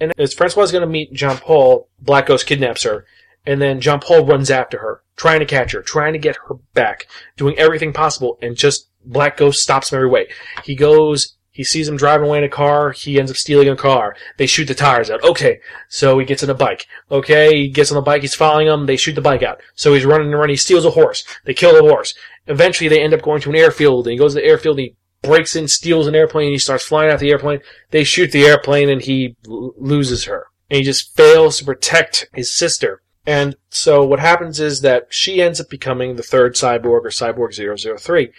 And 0.00 0.10
as 0.16 0.32
Francois 0.32 0.62
is 0.62 0.72
going 0.72 0.80
to 0.80 0.88
meet 0.88 1.12
Jean 1.12 1.36
Paul, 1.36 1.90
Black 2.00 2.24
Ghost 2.24 2.46
kidnaps 2.46 2.84
her, 2.84 3.04
and 3.44 3.60
then 3.60 3.78
Jean 3.82 4.00
Paul 4.00 4.24
runs 4.24 4.50
after 4.50 4.78
her, 4.78 5.02
trying 5.16 5.40
to 5.40 5.46
catch 5.46 5.72
her, 5.72 5.82
trying 5.82 6.14
to 6.14 6.18
get 6.18 6.38
her 6.48 6.54
back, 6.72 7.08
doing 7.36 7.58
everything 7.58 7.92
possible, 7.92 8.38
and 8.40 8.56
just 8.56 8.88
Black 9.04 9.36
Ghost 9.36 9.62
stops 9.62 9.92
him 9.92 9.96
every 9.96 10.08
way. 10.08 10.28
He 10.64 10.74
goes, 10.74 11.36
he 11.60 11.64
sees 11.64 11.86
him 11.86 11.98
driving 11.98 12.26
away 12.26 12.38
in 12.38 12.44
a 12.44 12.48
car, 12.48 12.92
he 12.92 13.18
ends 13.18 13.30
up 13.30 13.36
stealing 13.36 13.68
a 13.68 13.76
car. 13.76 14.16
They 14.38 14.46
shoot 14.46 14.64
the 14.64 14.74
tires 14.74 15.10
out. 15.10 15.22
Okay, 15.22 15.60
so 15.90 16.18
he 16.18 16.24
gets 16.24 16.42
on 16.42 16.48
a 16.48 16.54
bike. 16.54 16.86
Okay, 17.10 17.54
he 17.54 17.68
gets 17.68 17.92
on 17.92 17.96
the 17.96 18.00
bike, 18.00 18.22
he's 18.22 18.34
following 18.34 18.66
them, 18.66 18.86
they 18.86 18.96
shoot 18.96 19.14
the 19.14 19.20
bike 19.20 19.42
out. 19.42 19.60
So 19.74 19.92
he's 19.92 20.06
running 20.06 20.28
and 20.28 20.40
running, 20.40 20.54
he 20.54 20.56
steals 20.56 20.86
a 20.86 20.90
horse. 20.92 21.22
They 21.44 21.52
kill 21.52 21.74
the 21.74 21.86
horse. 21.86 22.14
Eventually 22.46 22.88
they 22.88 23.02
end 23.02 23.12
up 23.12 23.20
going 23.20 23.42
to 23.42 23.50
an 23.50 23.56
airfield, 23.56 24.06
and 24.06 24.12
he 24.12 24.18
goes 24.18 24.32
to 24.32 24.40
the 24.40 24.46
airfield, 24.46 24.78
and 24.78 24.86
he 24.88 24.96
breaks 25.20 25.54
in, 25.54 25.68
steals 25.68 26.06
an 26.06 26.14
airplane, 26.14 26.46
and 26.46 26.54
he 26.54 26.58
starts 26.58 26.84
flying 26.84 27.12
out 27.12 27.20
the 27.20 27.30
airplane. 27.30 27.60
They 27.90 28.04
shoot 28.04 28.32
the 28.32 28.46
airplane, 28.46 28.88
and 28.88 29.02
he 29.02 29.36
l- 29.46 29.74
loses 29.76 30.24
her. 30.24 30.46
And 30.70 30.78
he 30.78 30.82
just 30.82 31.14
fails 31.14 31.58
to 31.58 31.66
protect 31.66 32.30
his 32.32 32.54
sister. 32.54 33.02
And 33.26 33.54
so 33.68 34.02
what 34.02 34.20
happens 34.20 34.60
is 34.60 34.80
that 34.80 35.08
she 35.10 35.42
ends 35.42 35.60
up 35.60 35.68
becoming 35.68 36.16
the 36.16 36.22
third 36.22 36.54
cyborg, 36.54 37.02
or 37.04 37.10
Cyborg 37.10 37.52
003. 37.52 38.30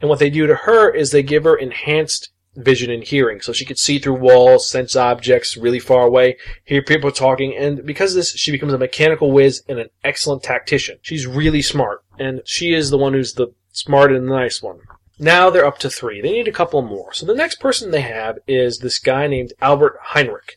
And 0.00 0.08
what 0.08 0.20
they 0.20 0.30
do 0.30 0.46
to 0.46 0.54
her 0.54 0.90
is 0.94 1.10
they 1.10 1.22
give 1.22 1.44
her 1.44 1.56
enhanced 1.56 2.30
vision 2.58 2.90
and 2.90 3.04
hearing, 3.04 3.40
so 3.40 3.52
she 3.52 3.64
could 3.64 3.78
see 3.78 3.98
through 3.98 4.14
walls, 4.14 4.68
sense 4.68 4.96
objects 4.96 5.56
really 5.56 5.78
far 5.78 6.02
away, 6.02 6.36
hear 6.64 6.82
people 6.82 7.10
talking, 7.10 7.56
and 7.56 7.84
because 7.86 8.12
of 8.12 8.16
this, 8.16 8.32
she 8.32 8.50
becomes 8.50 8.72
a 8.72 8.78
mechanical 8.78 9.32
whiz 9.32 9.62
and 9.68 9.78
an 9.78 9.88
excellent 10.04 10.42
tactician. 10.42 10.98
She's 11.02 11.26
really 11.26 11.62
smart, 11.62 12.04
and 12.18 12.42
she 12.44 12.74
is 12.74 12.90
the 12.90 12.98
one 12.98 13.12
who's 13.12 13.34
the 13.34 13.48
smart 13.72 14.12
and 14.12 14.28
the 14.28 14.34
nice 14.34 14.62
one. 14.62 14.80
Now 15.18 15.50
they're 15.50 15.66
up 15.66 15.78
to 15.78 15.90
three. 15.90 16.20
They 16.20 16.32
need 16.32 16.48
a 16.48 16.52
couple 16.52 16.80
more. 16.82 17.12
So 17.12 17.26
the 17.26 17.34
next 17.34 17.60
person 17.60 17.90
they 17.90 18.02
have 18.02 18.38
is 18.46 18.78
this 18.78 18.98
guy 18.98 19.26
named 19.26 19.52
Albert 19.60 19.98
Heinrich, 20.00 20.56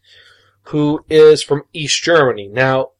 who 0.65 1.03
is 1.10 1.41
from 1.41 1.63
East 1.74 2.03
Germany. 2.03 2.48
Now, 2.48 2.91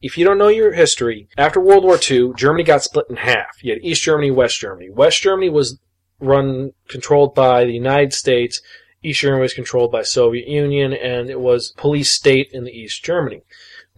if 0.00 0.16
you 0.16 0.24
don't 0.24 0.38
know 0.38 0.48
your 0.48 0.72
history, 0.72 1.28
after 1.36 1.60
World 1.60 1.84
War 1.84 1.98
II, 1.98 2.32
Germany 2.36 2.62
got 2.62 2.82
split 2.82 3.06
in 3.08 3.16
half. 3.16 3.62
You 3.62 3.72
had 3.72 3.82
East 3.82 4.02
Germany, 4.02 4.30
West 4.30 4.60
Germany. 4.60 4.90
West 4.90 5.22
Germany 5.22 5.48
was 5.48 5.78
run, 6.20 6.72
controlled 6.88 7.34
by 7.34 7.64
the 7.64 7.72
United 7.72 8.12
States. 8.12 8.60
East 9.02 9.20
Germany 9.20 9.42
was 9.42 9.54
controlled 9.54 9.92
by 9.92 10.02
Soviet 10.02 10.48
Union, 10.48 10.92
and 10.92 11.30
it 11.30 11.40
was 11.40 11.72
police 11.76 12.10
state 12.10 12.50
in 12.52 12.64
the 12.64 12.72
East 12.72 13.04
Germany. 13.04 13.42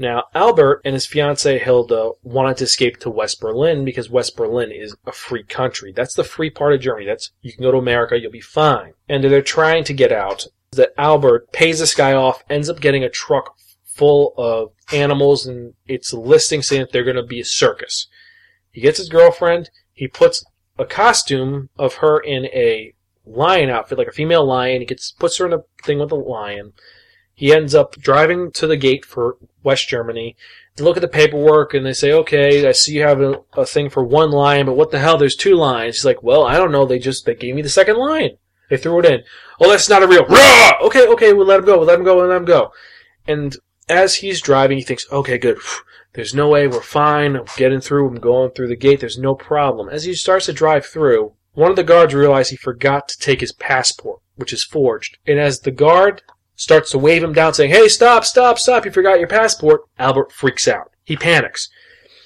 Now, 0.01 0.25
Albert 0.35 0.81
and 0.85 0.95
his 0.95 1.07
fiancee 1.07 1.59
Hilda 1.59 2.13
wanted 2.23 2.57
to 2.57 2.65
escape 2.65 2.97
to 3.01 3.11
West 3.11 3.39
Berlin 3.39 3.85
because 3.85 4.09
West 4.09 4.35
Berlin 4.35 4.73
is 4.73 4.97
a 5.07 5.13
free 5.13 5.43
country. 5.43 5.93
That's 5.93 6.15
the 6.15 6.25
free 6.25 6.49
part 6.49 6.73
of 6.73 6.81
Germany. 6.81 7.05
That's 7.05 7.33
you 7.43 7.53
can 7.53 7.63
go 7.63 7.71
to 7.71 7.77
America, 7.77 8.19
you'll 8.19 8.33
be 8.33 8.41
fine. 8.41 8.95
And 9.11 9.23
they're 9.23 9.43
trying 9.43 9.85
to 9.85 9.93
get 9.93 10.11
out. 10.11 10.47
That 10.73 10.95
Albert 10.97 11.53
pays 11.53 11.81
this 11.81 11.95
guy 11.95 12.15
off, 12.15 12.45
ends 12.49 12.71
up 12.71 12.81
getting 12.81 13.05
a 13.05 13.11
truck 13.11 13.57
full 13.85 14.33
of 14.39 14.73
animals, 14.91 15.45
and 15.45 15.75
it's 15.87 16.15
listing 16.15 16.63
saying 16.63 16.83
that 16.83 16.93
they're 16.93 17.05
going 17.05 17.17
to 17.17 17.23
be 17.23 17.41
a 17.41 17.45
circus. 17.45 18.07
He 18.71 18.81
gets 18.81 18.97
his 18.97 19.11
girlfriend. 19.11 19.69
He 19.93 20.09
puts 20.09 20.45
a 20.81 20.87
costume 20.87 21.69
of 21.79 21.97
her 21.97 22.19
in 22.19 22.47
a 22.47 22.95
lion 23.27 23.69
outfit, 23.69 23.99
like 23.99 24.09
a 24.09 24.13
female 24.13 24.45
lion. 24.45 24.81
He 24.81 24.87
gets 24.87 25.13
puts 25.13 25.37
her 25.37 25.47
in 25.47 25.53
a 25.53 25.63
thing 25.85 25.99
with 25.99 26.11
a 26.11 26.17
lion. 26.17 26.73
He 27.35 27.53
ends 27.53 27.75
up 27.75 27.97
driving 27.97 28.51
to 28.53 28.67
the 28.67 28.77
gate 28.77 29.05
for 29.05 29.37
West 29.63 29.89
Germany. 29.89 30.37
They 30.77 30.85
look 30.85 30.97
at 30.97 31.03
the 31.03 31.09
paperwork 31.09 31.75
and 31.75 31.85
they 31.85 31.93
say, 31.93 32.13
"Okay, 32.13 32.67
I 32.67 32.73
see 32.73 32.95
you 32.95 33.03
have 33.03 33.21
a, 33.21 33.43
a 33.53 33.67
thing 33.67 33.91
for 33.91 34.03
one 34.03 34.31
lion, 34.31 34.67
but 34.67 34.77
what 34.77 34.91
the 34.91 34.99
hell? 34.99 35.19
There's 35.19 35.37
two 35.37 35.55
lions." 35.55 35.97
He's 35.97 36.05
like, 36.05 36.23
"Well, 36.23 36.45
I 36.45 36.57
don't 36.57 36.73
know. 36.73 36.87
They 36.87 36.99
just 36.99 37.27
they 37.27 37.35
gave 37.35 37.55
me 37.55 37.63
the 37.63 37.69
second 37.69 37.97
lion. 37.97 38.39
They 38.71 38.79
threw 38.79 39.01
it 39.01 39.07
in. 39.07 39.23
Oh, 39.61 39.69
that's 39.69 39.89
not 39.89 40.03
a 40.03 40.07
real. 40.07 40.25
Rah! 40.27 40.73
Okay, 40.83 41.07
okay, 41.09 41.33
we'll 41.33 41.47
let 41.47 41.59
him 41.59 41.67
go. 41.67 41.79
We'll 41.79 41.87
let 41.87 41.99
him 41.99 42.05
go. 42.05 42.17
We'll 42.17 42.27
let 42.27 42.37
him 42.37 42.45
go." 42.47 42.73
And 43.27 43.57
as 43.91 44.17
he's 44.17 44.41
driving, 44.41 44.79
he 44.79 44.85
thinks, 44.85 45.07
"Okay, 45.13 45.39
good. 45.39 45.59
There's 46.13 46.35
no 46.35 46.49
way. 46.49 46.67
We're 46.67 46.81
fine. 46.81 47.37
I'm 47.37 47.45
getting 47.57 47.81
through. 47.81 48.09
I'm 48.09 48.21
going 48.21 48.51
through 48.51 48.69
the 48.69 48.77
gate. 48.77 49.01
There's 49.01 49.19
no 49.19 49.35
problem." 49.35 49.89
As 49.89 50.05
he 50.05 50.15
starts 50.15 50.47
to 50.47 50.53
drive 50.53 50.87
through, 50.87 51.35
one 51.53 51.71
of 51.71 51.77
the 51.77 51.85
guards 51.85 52.15
realizes 52.15 52.51
he 52.51 52.57
forgot 52.57 53.09
to 53.09 53.19
take 53.19 53.41
his 53.41 53.53
passport, 53.53 54.21
which 54.37 54.53
is 54.53 54.65
forged. 54.65 55.19
And 55.27 55.39
as 55.39 55.61
the 55.61 55.71
guard 55.71 56.23
starts 56.55 56.91
to 56.91 56.99
wave 56.99 57.23
him 57.23 57.33
down, 57.33 57.55
saying, 57.55 57.71
Hey, 57.71 57.89
stop, 57.89 58.25
stop, 58.25 58.59
stop, 58.59 58.85
you 58.85 58.91
forgot 58.91 59.19
your 59.19 59.29
passport, 59.29 59.83
Albert 59.99 60.31
freaks 60.31 60.69
out. 60.69 60.93
He 61.05 61.17
panics. 61.17 61.69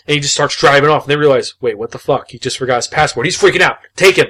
And 0.06 0.14
he 0.14 0.20
just 0.20 0.34
starts 0.34 0.58
driving 0.58 0.90
off. 0.90 1.04
And 1.04 1.10
they 1.10 1.16
realize, 1.16 1.54
wait, 1.60 1.78
what 1.78 1.92
the 1.92 1.98
fuck? 1.98 2.30
He 2.30 2.38
just 2.38 2.58
forgot 2.58 2.76
his 2.76 2.86
passport. 2.88 3.26
He's 3.26 3.40
freaking 3.40 3.62
out. 3.62 3.78
Take 3.96 4.16
him. 4.16 4.26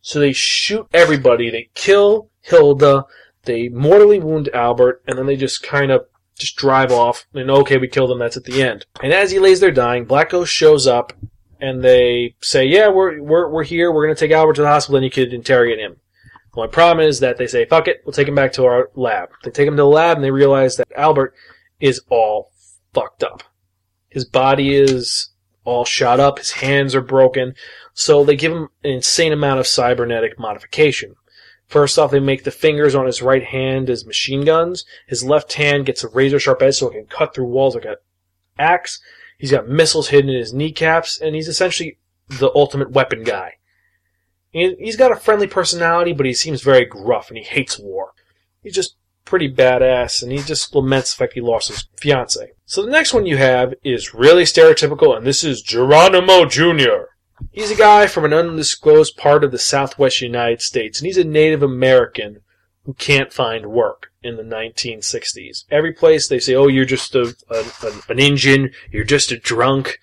So 0.00 0.20
they 0.20 0.32
shoot 0.32 0.86
everybody. 0.94 1.50
They 1.50 1.68
kill 1.74 2.30
Hilda. 2.40 3.04
They 3.44 3.68
mortally 3.68 4.18
wound 4.18 4.48
Albert, 4.54 5.02
and 5.06 5.18
then 5.18 5.26
they 5.26 5.36
just 5.36 5.62
kind 5.62 5.90
of 5.90 6.06
just 6.38 6.56
drive 6.56 6.92
off. 6.92 7.26
And 7.34 7.50
okay, 7.50 7.76
we 7.76 7.88
killed 7.88 8.10
them. 8.10 8.18
That's 8.18 8.36
at 8.36 8.44
the 8.44 8.62
end. 8.62 8.86
And 9.02 9.12
as 9.12 9.30
he 9.30 9.38
lays 9.38 9.60
there 9.60 9.70
dying, 9.70 10.04
Black 10.04 10.30
Ghost 10.30 10.52
shows 10.52 10.86
up, 10.86 11.12
and 11.60 11.82
they 11.82 12.34
say, 12.40 12.64
"Yeah, 12.64 12.88
we're 12.88 13.20
we're 13.20 13.48
we're 13.48 13.64
here. 13.64 13.92
We're 13.92 14.06
gonna 14.06 14.14
take 14.14 14.30
Albert 14.30 14.54
to 14.54 14.62
the 14.62 14.68
hospital, 14.68 14.96
and 14.96 15.04
you 15.04 15.10
could 15.10 15.32
interrogate 15.32 15.78
him." 15.78 15.96
The 16.54 16.60
only 16.60 16.72
problem 16.72 17.06
is 17.06 17.20
that 17.20 17.36
they 17.36 17.46
say, 17.46 17.64
"Fuck 17.64 17.88
it, 17.88 18.02
we'll 18.04 18.12
take 18.12 18.28
him 18.28 18.34
back 18.34 18.52
to 18.52 18.64
our 18.64 18.90
lab." 18.94 19.30
They 19.44 19.50
take 19.50 19.68
him 19.68 19.74
to 19.74 19.82
the 19.82 19.86
lab, 19.86 20.16
and 20.16 20.24
they 20.24 20.30
realize 20.30 20.76
that 20.76 20.88
Albert 20.96 21.34
is 21.80 22.00
all 22.08 22.52
fucked 22.94 23.22
up. 23.22 23.42
His 24.08 24.24
body 24.24 24.74
is 24.74 25.30
all 25.64 25.84
shot 25.84 26.18
up. 26.18 26.38
His 26.38 26.52
hands 26.52 26.94
are 26.94 27.02
broken. 27.02 27.54
So 27.92 28.24
they 28.24 28.36
give 28.36 28.52
him 28.52 28.68
an 28.84 28.90
insane 28.90 29.32
amount 29.32 29.60
of 29.60 29.66
cybernetic 29.66 30.38
modification. 30.38 31.14
First 31.68 31.98
off, 31.98 32.10
they 32.10 32.20
make 32.20 32.44
the 32.44 32.50
fingers 32.50 32.94
on 32.94 33.06
his 33.06 33.20
right 33.22 33.44
hand 33.44 33.90
as 33.90 34.06
machine 34.06 34.44
guns. 34.44 34.84
His 35.06 35.22
left 35.22 35.52
hand 35.52 35.84
gets 35.86 36.02
a 36.02 36.08
razor 36.08 36.40
sharp 36.40 36.62
edge 36.62 36.76
so 36.76 36.88
it 36.88 36.94
can 36.94 37.06
cut 37.06 37.34
through 37.34 37.44
walls 37.44 37.74
like 37.74 37.84
an 37.84 37.96
axe. 38.58 39.00
He's 39.38 39.50
got 39.50 39.68
missiles 39.68 40.08
hidden 40.08 40.30
in 40.30 40.38
his 40.38 40.52
kneecaps, 40.54 41.20
and 41.20 41.34
he's 41.34 41.46
essentially 41.48 41.98
the 42.28 42.50
ultimate 42.54 42.90
weapon 42.90 43.22
guy. 43.22 43.54
He- 44.50 44.76
He's 44.78 44.96
got 44.96 45.12
a 45.12 45.16
friendly 45.16 45.46
personality, 45.46 46.12
but 46.14 46.26
he 46.26 46.32
seems 46.34 46.62
very 46.62 46.84
gruff 46.86 47.28
and 47.28 47.36
he 47.38 47.44
hates 47.44 47.78
war. 47.78 48.12
He's 48.62 48.74
just 48.74 48.96
pretty 49.26 49.52
badass, 49.52 50.22
and 50.22 50.32
he 50.32 50.38
just 50.38 50.74
laments 50.74 51.12
the 51.12 51.18
fact 51.18 51.34
he 51.34 51.42
lost 51.42 51.68
his 51.68 51.86
fiance. 51.98 52.52
So 52.64 52.82
the 52.82 52.90
next 52.90 53.12
one 53.12 53.26
you 53.26 53.36
have 53.36 53.74
is 53.84 54.14
really 54.14 54.44
stereotypical, 54.44 55.14
and 55.14 55.26
this 55.26 55.44
is 55.44 55.60
Geronimo 55.60 56.46
Jr. 56.46 57.10
He's 57.52 57.70
a 57.70 57.76
guy 57.76 58.06
from 58.06 58.24
an 58.24 58.32
undisclosed 58.32 59.16
part 59.16 59.44
of 59.44 59.50
the 59.52 59.58
southwest 59.58 60.20
United 60.20 60.60
States, 60.62 60.98
and 60.98 61.06
he's 61.06 61.18
a 61.18 61.24
Native 61.24 61.62
American 61.62 62.40
who 62.84 62.94
can't 62.94 63.32
find 63.32 63.66
work 63.66 64.10
in 64.22 64.36
the 64.36 64.42
1960s. 64.42 65.64
Every 65.70 65.92
place 65.92 66.28
they 66.28 66.38
say, 66.38 66.54
oh, 66.54 66.68
you're 66.68 66.84
just 66.84 67.14
a, 67.14 67.34
a, 67.50 67.60
an- 67.86 68.00
an 68.08 68.18
Indian, 68.18 68.72
you're 68.90 69.04
just 69.04 69.30
a 69.30 69.38
drunk, 69.38 69.98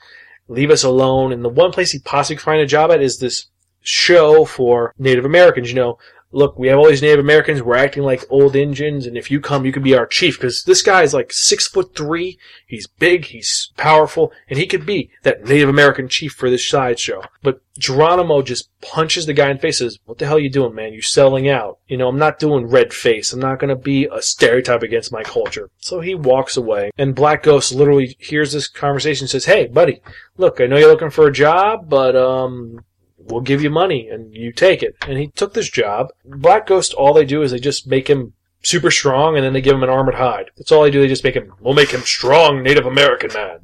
leave 0.48 0.70
us 0.72 0.84
alone. 0.84 1.32
And 1.34 1.44
the 1.44 1.50
one 1.50 1.72
place 1.72 1.92
he 1.92 2.00
possibly 2.00 2.38
could 2.38 2.46
find 2.46 2.62
a 2.62 2.68
job 2.68 2.92
at 2.92 3.02
is 3.02 3.20
this 3.20 3.48
show 3.82 4.46
for 4.46 4.94
Native 4.98 5.26
Americans. 5.26 5.70
You 5.70 5.76
know, 5.76 5.98
look, 6.36 6.60
we 6.60 6.68
have 6.68 6.78
all 6.78 6.90
these 6.90 7.02
Native 7.02 7.20
Americans, 7.20 7.64
we're 7.64 7.78
acting 7.78 8.04
like 8.04 8.26
old 8.30 8.58
Indians, 8.58 9.08
and 9.08 9.16
if 9.16 9.32
you 9.32 9.40
come, 9.40 9.66
you 9.66 9.72
can 9.72 9.82
be 9.82 9.96
our 9.96 10.06
chief, 10.06 10.38
because 10.38 10.64
this 10.64 10.82
guy 10.82 11.02
is 11.02 11.14
like 11.14 11.32
six 11.32 11.66
foot 11.66 11.96
three, 11.96 12.38
he's 12.68 12.88
big, 12.88 13.26
he's 13.26 13.72
powerful, 13.78 14.34
and 14.50 14.60
he 14.60 14.68
could 14.68 14.86
be 14.86 15.10
that 15.24 15.46
Native 15.46 15.70
American 15.70 16.10
chief 16.10 16.34
for 16.34 16.50
this 16.50 16.68
sideshow. 16.68 17.22
But 17.42 17.62
Geronimo 17.80 18.42
just 18.42 18.70
punches 18.82 19.26
the 19.26 19.34
guy 19.34 19.50
in 19.50 19.56
the 19.56 19.62
face, 19.62 19.80
says, 19.80 19.98
what 20.04 20.18
the 20.18 20.26
hell 20.26 20.36
are 20.36 20.42
you 20.42 20.50
doing, 20.50 20.76
man? 20.76 20.92
You're 20.92 21.02
selling 21.02 21.48
out. 21.48 21.80
You 21.88 21.96
know, 21.96 22.10
I'm 22.10 22.20
not 22.20 22.38
doing 22.38 22.68
red 22.68 22.94
face. 22.94 23.32
I'm 23.32 23.40
not 23.40 23.60
gonna 23.60 23.78
be 23.78 24.10
a 24.12 24.22
stereotype 24.22 24.84
against 24.84 25.14
my 25.14 25.24
culture. 25.24 25.70
So 25.78 26.02
he 26.02 26.16
walks 26.16 26.58
away, 26.58 26.92
and 26.98 27.16
Black 27.16 27.44
Ghost 27.44 27.74
literally 27.74 28.18
hears 28.20 28.52
this 28.52 28.68
conversation 28.68 29.24
and 29.24 29.30
says, 29.30 29.46
hey, 29.46 29.68
buddy, 29.68 30.02
look, 30.36 30.60
I 30.60 30.68
know 30.68 30.76
you're 30.76 30.92
looking 30.92 31.12
for 31.12 31.28
a 31.28 31.32
job, 31.34 31.88
but, 31.88 32.18
um, 32.18 32.84
we'll 33.26 33.42
give 33.42 33.62
you 33.62 33.70
money 33.70 34.08
and 34.10 34.34
you 34.34 34.52
take 34.52 34.84
it. 34.84 34.96
And 35.08 35.18
he 35.18 35.28
took 35.28 35.54
this 35.54 35.70
job. 35.70 36.10
Black 36.24 36.68
Ghost, 36.68 36.94
all 36.94 37.14
they 37.14 37.26
do 37.26 37.42
is 37.42 37.52
they 37.52 37.60
just 37.60 37.88
make 37.88 38.08
him 38.08 38.34
super 38.64 38.92
strong 38.92 39.36
and 39.36 39.46
then 39.46 39.54
they 39.54 39.62
give 39.62 39.76
him 39.76 39.84
an 39.84 39.90
armored 39.90 40.16
hide. 40.16 40.52
That's 40.58 40.72
all 40.72 40.84
they 40.84 40.92
do. 40.92 41.02
They 41.02 41.08
just 41.08 41.24
make 41.24 41.36
him, 41.36 41.54
we'll 41.60 41.74
make 41.74 41.92
him 41.92 42.02
strong 42.02 42.64
Native 42.64 42.86
American 42.86 43.32
man. 43.34 43.60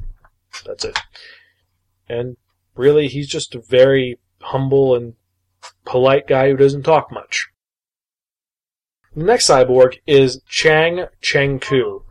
That's 0.66 0.86
it. 0.86 1.00
And 2.10 2.38
really, 2.76 3.08
he's 3.08 3.28
just 3.28 3.56
a 3.56 3.62
very 3.62 4.20
humble 4.42 4.96
and 4.96 5.14
polite 5.86 6.28
guy 6.28 6.50
who 6.50 6.58
doesn't 6.58 6.84
talk 6.84 7.12
much. 7.12 7.48
The 9.16 9.24
next 9.24 9.50
cyborg 9.50 9.98
is 10.08 10.42
Chang 10.48 11.06
Changku. 11.22 12.04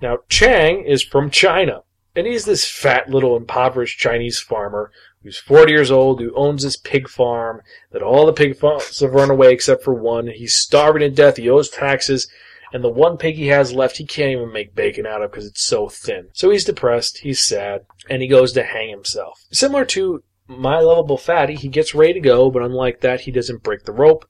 Now, 0.00 0.18
Chang 0.28 0.84
is 0.84 1.02
from 1.02 1.30
China, 1.30 1.82
and 2.14 2.26
he's 2.26 2.44
this 2.44 2.68
fat 2.68 3.08
little 3.08 3.36
impoverished 3.36 3.98
Chinese 3.98 4.38
farmer 4.38 4.92
who's 5.24 5.38
40 5.38 5.72
years 5.72 5.90
old, 5.90 6.20
who 6.20 6.34
owns 6.36 6.62
this 6.62 6.76
pig 6.76 7.08
farm, 7.08 7.62
that 7.90 8.02
all 8.02 8.26
the 8.26 8.32
pig 8.32 8.56
farms 8.56 9.00
have 9.00 9.14
run 9.14 9.30
away 9.30 9.52
except 9.52 9.82
for 9.82 9.94
one. 9.94 10.28
He's 10.28 10.54
starving 10.54 11.00
to 11.00 11.08
death, 11.08 11.38
he 11.38 11.48
owes 11.48 11.70
taxes, 11.70 12.28
and 12.72 12.84
the 12.84 12.90
one 12.90 13.16
pig 13.16 13.36
he 13.36 13.48
has 13.48 13.72
left, 13.72 13.96
he 13.96 14.04
can't 14.04 14.32
even 14.32 14.52
make 14.52 14.74
bacon 14.74 15.06
out 15.06 15.22
of 15.22 15.30
because 15.30 15.46
it's 15.46 15.64
so 15.64 15.88
thin. 15.88 16.28
So 16.34 16.50
he's 16.50 16.64
depressed, 16.64 17.18
he's 17.18 17.40
sad, 17.40 17.86
and 18.08 18.20
he 18.20 18.28
goes 18.28 18.52
to 18.52 18.64
hang 18.64 18.90
himself. 18.90 19.40
Similar 19.50 19.86
to 19.86 20.22
my 20.46 20.78
lovable 20.78 21.16
fatty, 21.16 21.54
he 21.54 21.68
gets 21.68 21.94
ready 21.94 22.12
to 22.12 22.20
go, 22.20 22.50
but 22.50 22.62
unlike 22.62 23.00
that, 23.00 23.22
he 23.22 23.32
doesn't 23.32 23.62
break 23.62 23.84
the 23.84 23.92
rope. 23.92 24.28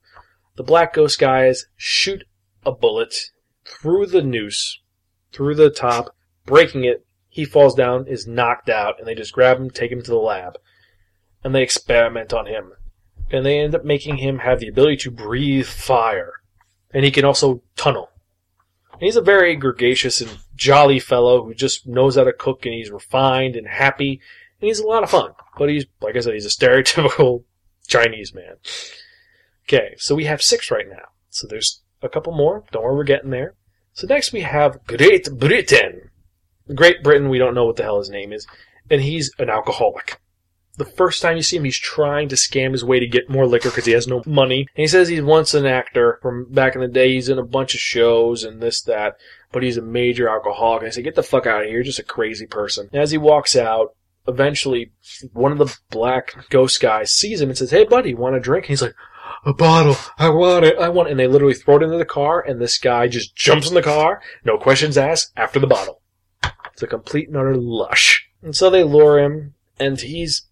The 0.55 0.63
Black 0.63 0.93
Ghost 0.93 1.19
guys 1.19 1.65
shoot 1.75 2.23
a 2.65 2.71
bullet 2.71 3.31
through 3.65 4.05
the 4.05 4.21
noose, 4.21 4.79
through 5.33 5.55
the 5.55 5.69
top, 5.69 6.15
breaking 6.45 6.85
it. 6.85 7.05
He 7.27 7.43
falls 7.43 7.75
down, 7.75 8.07
is 8.07 8.25
knocked 8.25 8.69
out, 8.69 8.97
and 8.97 9.05
they 9.05 9.13
just 9.13 9.33
grab 9.33 9.57
him, 9.57 9.69
take 9.69 9.91
him 9.91 10.01
to 10.01 10.11
the 10.11 10.15
lab 10.15 10.57
and 11.45 11.53
they 11.53 11.61
experiment 11.61 12.33
on 12.33 12.47
him. 12.47 12.73
And 13.29 13.45
they 13.45 13.59
end 13.59 13.75
up 13.75 13.85
making 13.85 14.17
him 14.17 14.39
have 14.39 14.59
the 14.59 14.67
ability 14.67 14.97
to 14.97 15.11
breathe 15.11 15.67
fire. 15.67 16.33
And 16.91 17.05
he 17.05 17.11
can 17.11 17.23
also 17.23 17.61
tunnel. 17.75 18.09
And 18.93 19.03
he's 19.03 19.15
a 19.15 19.21
very 19.21 19.55
gregarious 19.55 20.21
and 20.21 20.39
jolly 20.55 20.99
fellow 20.99 21.45
who 21.45 21.53
just 21.53 21.85
knows 21.85 22.15
how 22.15 22.23
to 22.23 22.33
cook 22.33 22.65
and 22.65 22.73
he's 22.73 22.89
refined 22.89 23.55
and 23.55 23.67
happy. 23.67 24.19
And 24.59 24.67
he's 24.67 24.79
a 24.79 24.87
lot 24.87 25.03
of 25.03 25.11
fun. 25.11 25.33
But 25.55 25.69
he's, 25.69 25.85
like 26.01 26.15
I 26.15 26.21
said, 26.21 26.33
he's 26.33 26.47
a 26.47 26.49
stereotypical 26.65 27.43
Chinese 27.87 28.33
man. 28.33 28.55
Okay, 29.67 29.93
so 29.97 30.15
we 30.15 30.25
have 30.25 30.41
six 30.41 30.71
right 30.71 30.89
now. 30.89 31.09
So 31.29 31.45
there's 31.47 31.83
a 32.01 32.09
couple 32.09 32.33
more. 32.33 32.63
Don't 32.71 32.83
worry, 32.83 32.95
we're 32.95 33.03
getting 33.03 33.29
there. 33.29 33.53
So 33.93 34.07
next 34.07 34.33
we 34.33 34.41
have 34.41 34.83
Great 34.87 35.29
Britain. 35.31 36.09
Great 36.73 37.03
Britain, 37.03 37.29
we 37.29 37.37
don't 37.37 37.53
know 37.53 37.65
what 37.65 37.75
the 37.75 37.83
hell 37.83 37.99
his 37.99 38.09
name 38.09 38.33
is. 38.33 38.47
And 38.89 39.01
he's 39.01 39.31
an 39.37 39.51
alcoholic 39.51 40.19
the 40.77 40.85
first 40.85 41.21
time 41.21 41.37
you 41.37 41.43
see 41.43 41.57
him, 41.57 41.63
he's 41.63 41.77
trying 41.77 42.29
to 42.29 42.35
scam 42.35 42.71
his 42.71 42.83
way 42.83 42.99
to 42.99 43.07
get 43.07 43.29
more 43.29 43.47
liquor 43.47 43.69
because 43.69 43.85
he 43.85 43.93
has 43.93 44.07
no 44.07 44.21
money. 44.25 44.61
And 44.75 44.81
he 44.81 44.87
says 44.87 45.07
he's 45.07 45.21
once 45.21 45.53
an 45.53 45.65
actor 45.65 46.19
from 46.21 46.51
back 46.51 46.75
in 46.75 46.81
the 46.81 46.87
day. 46.87 47.13
He's 47.13 47.29
in 47.29 47.39
a 47.39 47.45
bunch 47.45 47.73
of 47.73 47.79
shows 47.79 48.43
and 48.43 48.61
this, 48.61 48.81
that, 48.83 49.15
but 49.51 49.63
he's 49.63 49.77
a 49.77 49.81
major 49.81 50.27
alcoholic. 50.27 50.81
And 50.81 50.87
I 50.87 50.91
say, 50.91 51.01
get 51.01 51.15
the 51.15 51.23
fuck 51.23 51.45
out 51.45 51.61
of 51.61 51.67
here. 51.67 51.75
You're 51.75 51.83
just 51.83 51.99
a 51.99 52.03
crazy 52.03 52.45
person. 52.45 52.89
And 52.91 53.01
as 53.01 53.11
he 53.11 53.17
walks 53.17 53.55
out, 53.55 53.95
eventually 54.27 54.91
one 55.33 55.51
of 55.51 55.57
the 55.57 55.75
black 55.89 56.33
ghost 56.49 56.81
guys 56.81 57.11
sees 57.11 57.41
him 57.41 57.49
and 57.49 57.57
says, 57.57 57.71
hey 57.71 57.85
buddy, 57.85 58.13
want 58.13 58.35
a 58.35 58.39
drink? 58.39 58.65
And 58.65 58.69
he's 58.69 58.81
like, 58.81 58.95
a 59.45 59.53
bottle. 59.53 59.95
I 60.17 60.29
want 60.29 60.65
it. 60.65 60.77
I 60.77 60.89
want 60.89 61.07
it. 61.07 61.11
And 61.11 61.19
they 61.19 61.27
literally 61.27 61.53
throw 61.53 61.77
it 61.77 61.83
into 61.83 61.97
the 61.97 62.05
car 62.05 62.41
and 62.41 62.59
this 62.59 62.77
guy 62.77 63.07
just 63.07 63.35
jumps 63.35 63.69
in 63.69 63.75
the 63.75 63.81
car. 63.81 64.21
No 64.43 64.57
questions 64.57 64.97
asked 64.97 65.31
after 65.37 65.59
the 65.59 65.67
bottle. 65.67 66.01
It's 66.73 66.83
a 66.83 66.87
complete 66.87 67.27
and 67.27 67.37
utter 67.37 67.55
lush. 67.55 68.27
And 68.41 68.55
so 68.55 68.69
they 68.69 68.83
lure 68.83 69.19
him 69.19 69.53
and 69.79 69.99
he's 69.99 70.47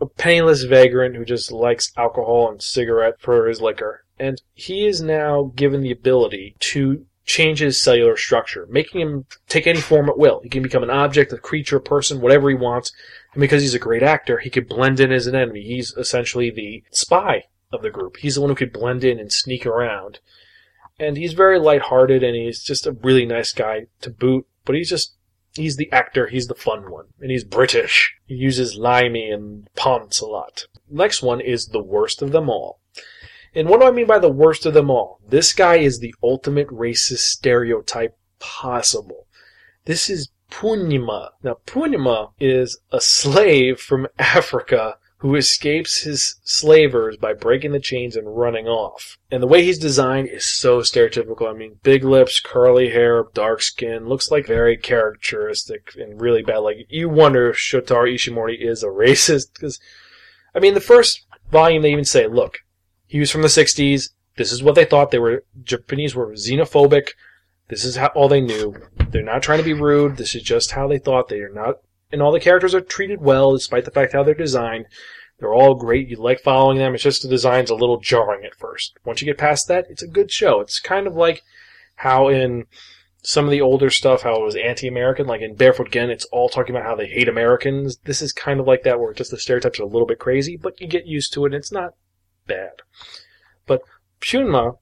a 0.00 0.06
penniless 0.06 0.64
vagrant 0.64 1.16
who 1.16 1.24
just 1.24 1.50
likes 1.50 1.92
alcohol 1.96 2.50
and 2.50 2.62
cigarette 2.62 3.20
for 3.20 3.46
his 3.46 3.60
liquor. 3.60 4.04
And 4.18 4.40
he 4.54 4.86
is 4.86 5.00
now 5.00 5.52
given 5.54 5.82
the 5.82 5.90
ability 5.90 6.56
to 6.60 7.06
change 7.24 7.58
his 7.58 7.80
cellular 7.80 8.16
structure, 8.16 8.66
making 8.70 9.00
him 9.00 9.26
take 9.48 9.66
any 9.66 9.80
form 9.80 10.08
at 10.08 10.18
will. 10.18 10.40
He 10.42 10.48
can 10.48 10.62
become 10.62 10.82
an 10.82 10.90
object, 10.90 11.32
a 11.32 11.38
creature, 11.38 11.76
a 11.76 11.80
person, 11.80 12.20
whatever 12.20 12.48
he 12.48 12.54
wants. 12.54 12.92
And 13.34 13.40
because 13.40 13.62
he's 13.62 13.74
a 13.74 13.80
great 13.80 14.02
actor, 14.02 14.38
he 14.38 14.50
could 14.50 14.68
blend 14.68 15.00
in 15.00 15.12
as 15.12 15.26
an 15.26 15.34
enemy. 15.34 15.62
He's 15.62 15.92
essentially 15.96 16.50
the 16.50 16.84
spy 16.90 17.44
of 17.72 17.82
the 17.82 17.90
group. 17.90 18.18
He's 18.18 18.36
the 18.36 18.40
one 18.40 18.50
who 18.50 18.56
could 18.56 18.72
blend 18.72 19.02
in 19.02 19.18
and 19.18 19.32
sneak 19.32 19.66
around. 19.66 20.20
And 20.98 21.16
he's 21.16 21.32
very 21.32 21.58
lighthearted 21.58 22.22
and 22.22 22.36
he's 22.36 22.62
just 22.62 22.86
a 22.86 22.92
really 22.92 23.26
nice 23.26 23.52
guy 23.52 23.86
to 24.00 24.10
boot, 24.10 24.46
but 24.64 24.76
he's 24.76 24.88
just 24.88 25.15
He's 25.56 25.76
the 25.76 25.90
actor, 25.92 26.26
he's 26.28 26.46
the 26.46 26.54
fun 26.54 26.90
one. 26.90 27.06
And 27.20 27.30
he's 27.30 27.44
British. 27.44 28.14
He 28.26 28.34
uses 28.34 28.76
limey 28.76 29.30
and 29.30 29.68
ponce 29.76 30.20
a 30.20 30.26
lot. 30.26 30.66
Next 30.88 31.22
one 31.22 31.40
is 31.40 31.66
the 31.66 31.82
worst 31.82 32.22
of 32.22 32.32
them 32.32 32.48
all. 32.48 32.80
And 33.54 33.68
what 33.68 33.80
do 33.80 33.86
I 33.86 33.90
mean 33.90 34.06
by 34.06 34.18
the 34.18 34.28
worst 34.28 34.66
of 34.66 34.74
them 34.74 34.90
all? 34.90 35.20
This 35.26 35.52
guy 35.52 35.76
is 35.76 35.98
the 35.98 36.14
ultimate 36.22 36.68
racist 36.68 37.20
stereotype 37.20 38.16
possible. 38.38 39.26
This 39.86 40.10
is 40.10 40.30
Pyunma. 40.50 41.30
Now, 41.42 41.56
Pyunma 41.66 42.32
is 42.38 42.78
a 42.92 43.00
slave 43.00 43.80
from 43.80 44.06
Africa 44.18 44.98
who 45.18 45.34
escapes 45.34 46.02
his 46.02 46.38
slavers 46.44 47.16
by 47.16 47.32
breaking 47.32 47.72
the 47.72 47.80
chains 47.80 48.16
and 48.16 48.36
running 48.36 48.66
off. 48.66 49.16
And 49.30 49.42
the 49.42 49.46
way 49.46 49.64
he's 49.64 49.78
designed 49.78 50.28
is 50.28 50.44
so 50.44 50.80
stereotypical. 50.80 51.48
I 51.48 51.56
mean, 51.56 51.80
big 51.82 52.04
lips, 52.04 52.38
curly 52.38 52.90
hair, 52.90 53.24
dark 53.32 53.62
skin, 53.62 54.08
looks 54.08 54.30
like 54.30 54.46
very 54.46 54.76
characteristic 54.76 55.92
and 55.96 56.20
really 56.20 56.42
bad. 56.42 56.58
Like, 56.58 56.86
you 56.90 57.08
wonder 57.08 57.48
if 57.48 57.56
Shotaro 57.56 58.12
Ishimori 58.12 58.60
is 58.60 58.82
a 58.82 58.86
racist, 58.88 59.54
because, 59.54 59.80
I 60.54 60.58
mean, 60.58 60.74
the 60.74 60.80
first 60.80 61.26
volume 61.50 61.82
they 61.82 61.92
even 61.92 62.04
say, 62.04 62.26
look, 62.26 62.58
he 63.06 63.18
was 63.18 63.30
from 63.30 63.42
the 63.42 63.48
60s, 63.48 64.10
this 64.36 64.52
is 64.52 64.62
what 64.62 64.74
they 64.74 64.84
thought, 64.84 65.10
they 65.10 65.18
were, 65.18 65.44
Japanese 65.62 66.14
were 66.14 66.32
xenophobic, 66.32 67.10
this 67.68 67.84
is 67.84 67.96
how, 67.96 68.08
all 68.08 68.28
they 68.28 68.42
knew. 68.42 68.74
They're 69.08 69.22
not 69.22 69.42
trying 69.42 69.58
to 69.58 69.64
be 69.64 69.72
rude, 69.72 70.18
this 70.18 70.34
is 70.34 70.42
just 70.42 70.72
how 70.72 70.86
they 70.88 70.98
thought, 70.98 71.28
they 71.28 71.40
are 71.40 71.52
not 71.52 71.76
and 72.12 72.22
all 72.22 72.32
the 72.32 72.40
characters 72.40 72.74
are 72.74 72.80
treated 72.80 73.20
well 73.20 73.52
despite 73.52 73.84
the 73.84 73.90
fact 73.90 74.12
how 74.12 74.22
they're 74.22 74.34
designed. 74.34 74.86
They're 75.38 75.52
all 75.52 75.74
great. 75.74 76.08
You 76.08 76.16
like 76.16 76.40
following 76.40 76.78
them. 76.78 76.94
It's 76.94 77.02
just 77.02 77.22
the 77.22 77.28
design's 77.28 77.70
a 77.70 77.74
little 77.74 78.00
jarring 78.00 78.44
at 78.44 78.54
first. 78.54 78.96
Once 79.04 79.20
you 79.20 79.26
get 79.26 79.36
past 79.36 79.68
that, 79.68 79.86
it's 79.90 80.02
a 80.02 80.08
good 80.08 80.30
show. 80.30 80.60
It's 80.60 80.80
kind 80.80 81.06
of 81.06 81.14
like 81.14 81.42
how 81.96 82.28
in 82.28 82.64
some 83.22 83.44
of 83.44 83.50
the 83.50 83.60
older 83.60 83.90
stuff, 83.90 84.22
how 84.22 84.36
it 84.36 84.44
was 84.44 84.54
anti-American, 84.54 85.26
like 85.26 85.40
in 85.40 85.56
Barefoot 85.56 85.90
Gen, 85.90 86.10
it's 86.10 86.26
all 86.26 86.48
talking 86.48 86.74
about 86.74 86.86
how 86.86 86.94
they 86.94 87.08
hate 87.08 87.28
Americans. 87.28 87.98
This 88.04 88.22
is 88.22 88.32
kind 88.32 88.60
of 88.60 88.66
like 88.66 88.84
that, 88.84 89.00
where 89.00 89.12
just 89.12 89.32
the 89.32 89.38
stereotypes 89.38 89.80
are 89.80 89.82
a 89.82 89.86
little 89.86 90.06
bit 90.06 90.20
crazy, 90.20 90.56
but 90.56 90.80
you 90.80 90.86
get 90.86 91.06
used 91.06 91.32
to 91.32 91.44
it, 91.44 91.48
and 91.48 91.56
it's 91.56 91.72
not 91.72 91.94
bad. 92.46 92.70
But 93.66 93.82
Shunma, 94.20 94.78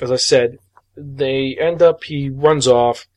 as 0.00 0.12
I 0.12 0.16
said, 0.16 0.58
they 0.96 1.56
end 1.60 1.82
up, 1.82 2.04
he 2.04 2.30
runs 2.30 2.68
off, 2.68 3.08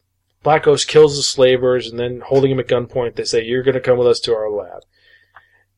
Black 0.44 0.64
Ghost 0.64 0.88
kills 0.88 1.16
the 1.16 1.24
slavers, 1.24 1.90
and 1.90 2.00
then 2.00 2.22
holding 2.26 2.52
him 2.52 2.60
at 2.60 2.68
gunpoint, 2.68 3.16
they 3.16 3.24
say, 3.24 3.44
You're 3.44 3.64
going 3.64 3.76
to 3.76 3.82
come 3.82 3.98
with 3.98 4.08
us 4.08 4.20
to 4.22 4.36
our 4.36 4.50
lab. 4.50 4.84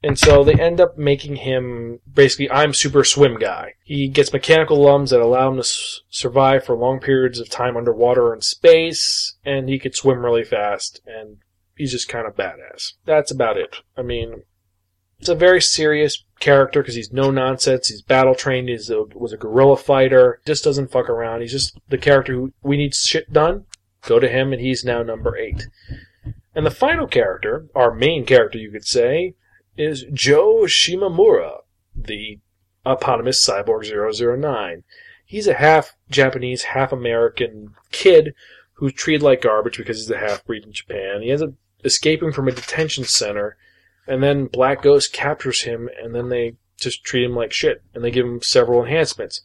And 0.03 0.19
so 0.19 0.43
they 0.43 0.53
end 0.53 0.79
up 0.79 0.97
making 0.97 1.37
him 1.37 1.99
basically, 2.11 2.51
I'm 2.51 2.73
super 2.73 3.03
swim 3.03 3.39
guy. 3.39 3.73
He 3.83 4.07
gets 4.07 4.33
mechanical 4.33 4.77
lungs 4.77 5.09
that 5.09 5.19
allow 5.19 5.49
him 5.49 5.55
to 5.55 5.61
s- 5.61 6.01
survive 6.09 6.63
for 6.63 6.75
long 6.75 6.99
periods 6.99 7.39
of 7.39 7.49
time 7.49 7.75
underwater 7.75 8.33
in 8.33 8.41
space, 8.41 9.35
and 9.43 9.67
he 9.67 9.79
could 9.79 9.95
swim 9.95 10.23
really 10.23 10.43
fast, 10.43 11.01
and 11.07 11.37
he's 11.75 11.91
just 11.91 12.07
kind 12.07 12.27
of 12.27 12.35
badass. 12.35 12.93
That's 13.05 13.31
about 13.31 13.57
it. 13.57 13.77
I 13.97 14.03
mean, 14.03 14.43
it's 15.19 15.29
a 15.29 15.33
very 15.35 15.61
serious 15.61 16.23
character 16.39 16.81
because 16.81 16.95
he's 16.95 17.11
no 17.11 17.31
nonsense. 17.31 17.87
He's 17.87 18.03
battle 18.03 18.35
trained. 18.35 18.69
He's 18.69 18.89
a, 18.89 19.05
was 19.15 19.33
a 19.33 19.37
guerrilla 19.37 19.77
fighter. 19.77 20.39
Just 20.45 20.63
doesn't 20.63 20.91
fuck 20.91 21.09
around. 21.09 21.41
He's 21.41 21.51
just 21.51 21.79
the 21.89 21.97
character 21.97 22.33
who 22.33 22.53
we 22.61 22.77
need 22.77 22.93
shit 22.93 23.31
done. 23.33 23.65
Go 24.05 24.19
to 24.19 24.29
him, 24.29 24.53
and 24.53 24.61
he's 24.61 24.85
now 24.85 25.03
number 25.03 25.37
eight. 25.37 25.67
And 26.53 26.65
the 26.65 26.71
final 26.71 27.07
character, 27.07 27.67
our 27.75 27.93
main 27.93 28.25
character, 28.25 28.57
you 28.57 28.71
could 28.71 28.85
say, 28.85 29.35
is 29.77 30.05
Joe 30.13 30.61
Shimamura, 30.63 31.59
the 31.95 32.39
eponymous 32.85 33.45
Cyborg 33.45 33.85
009. 34.39 34.83
He's 35.25 35.47
a 35.47 35.55
half 35.55 35.95
Japanese, 36.09 36.63
half 36.63 36.91
American 36.91 37.73
kid 37.91 38.33
who's 38.73 38.93
treated 38.93 39.23
like 39.23 39.41
garbage 39.41 39.77
because 39.77 39.97
he's 39.97 40.11
a 40.11 40.17
half 40.17 40.45
breed 40.45 40.63
in 40.65 40.71
Japan. 40.71 41.21
He 41.21 41.31
ends 41.31 41.41
up 41.41 41.53
escaping 41.83 42.31
from 42.31 42.47
a 42.47 42.51
detention 42.51 43.05
center, 43.05 43.57
and 44.07 44.21
then 44.21 44.45
Black 44.45 44.81
Ghost 44.81 45.13
captures 45.13 45.63
him, 45.63 45.89
and 46.01 46.13
then 46.13 46.29
they 46.29 46.55
just 46.77 47.03
treat 47.03 47.23
him 47.23 47.35
like 47.35 47.53
shit, 47.53 47.81
and 47.93 48.03
they 48.03 48.11
give 48.11 48.25
him 48.25 48.41
several 48.41 48.83
enhancements. 48.83 49.41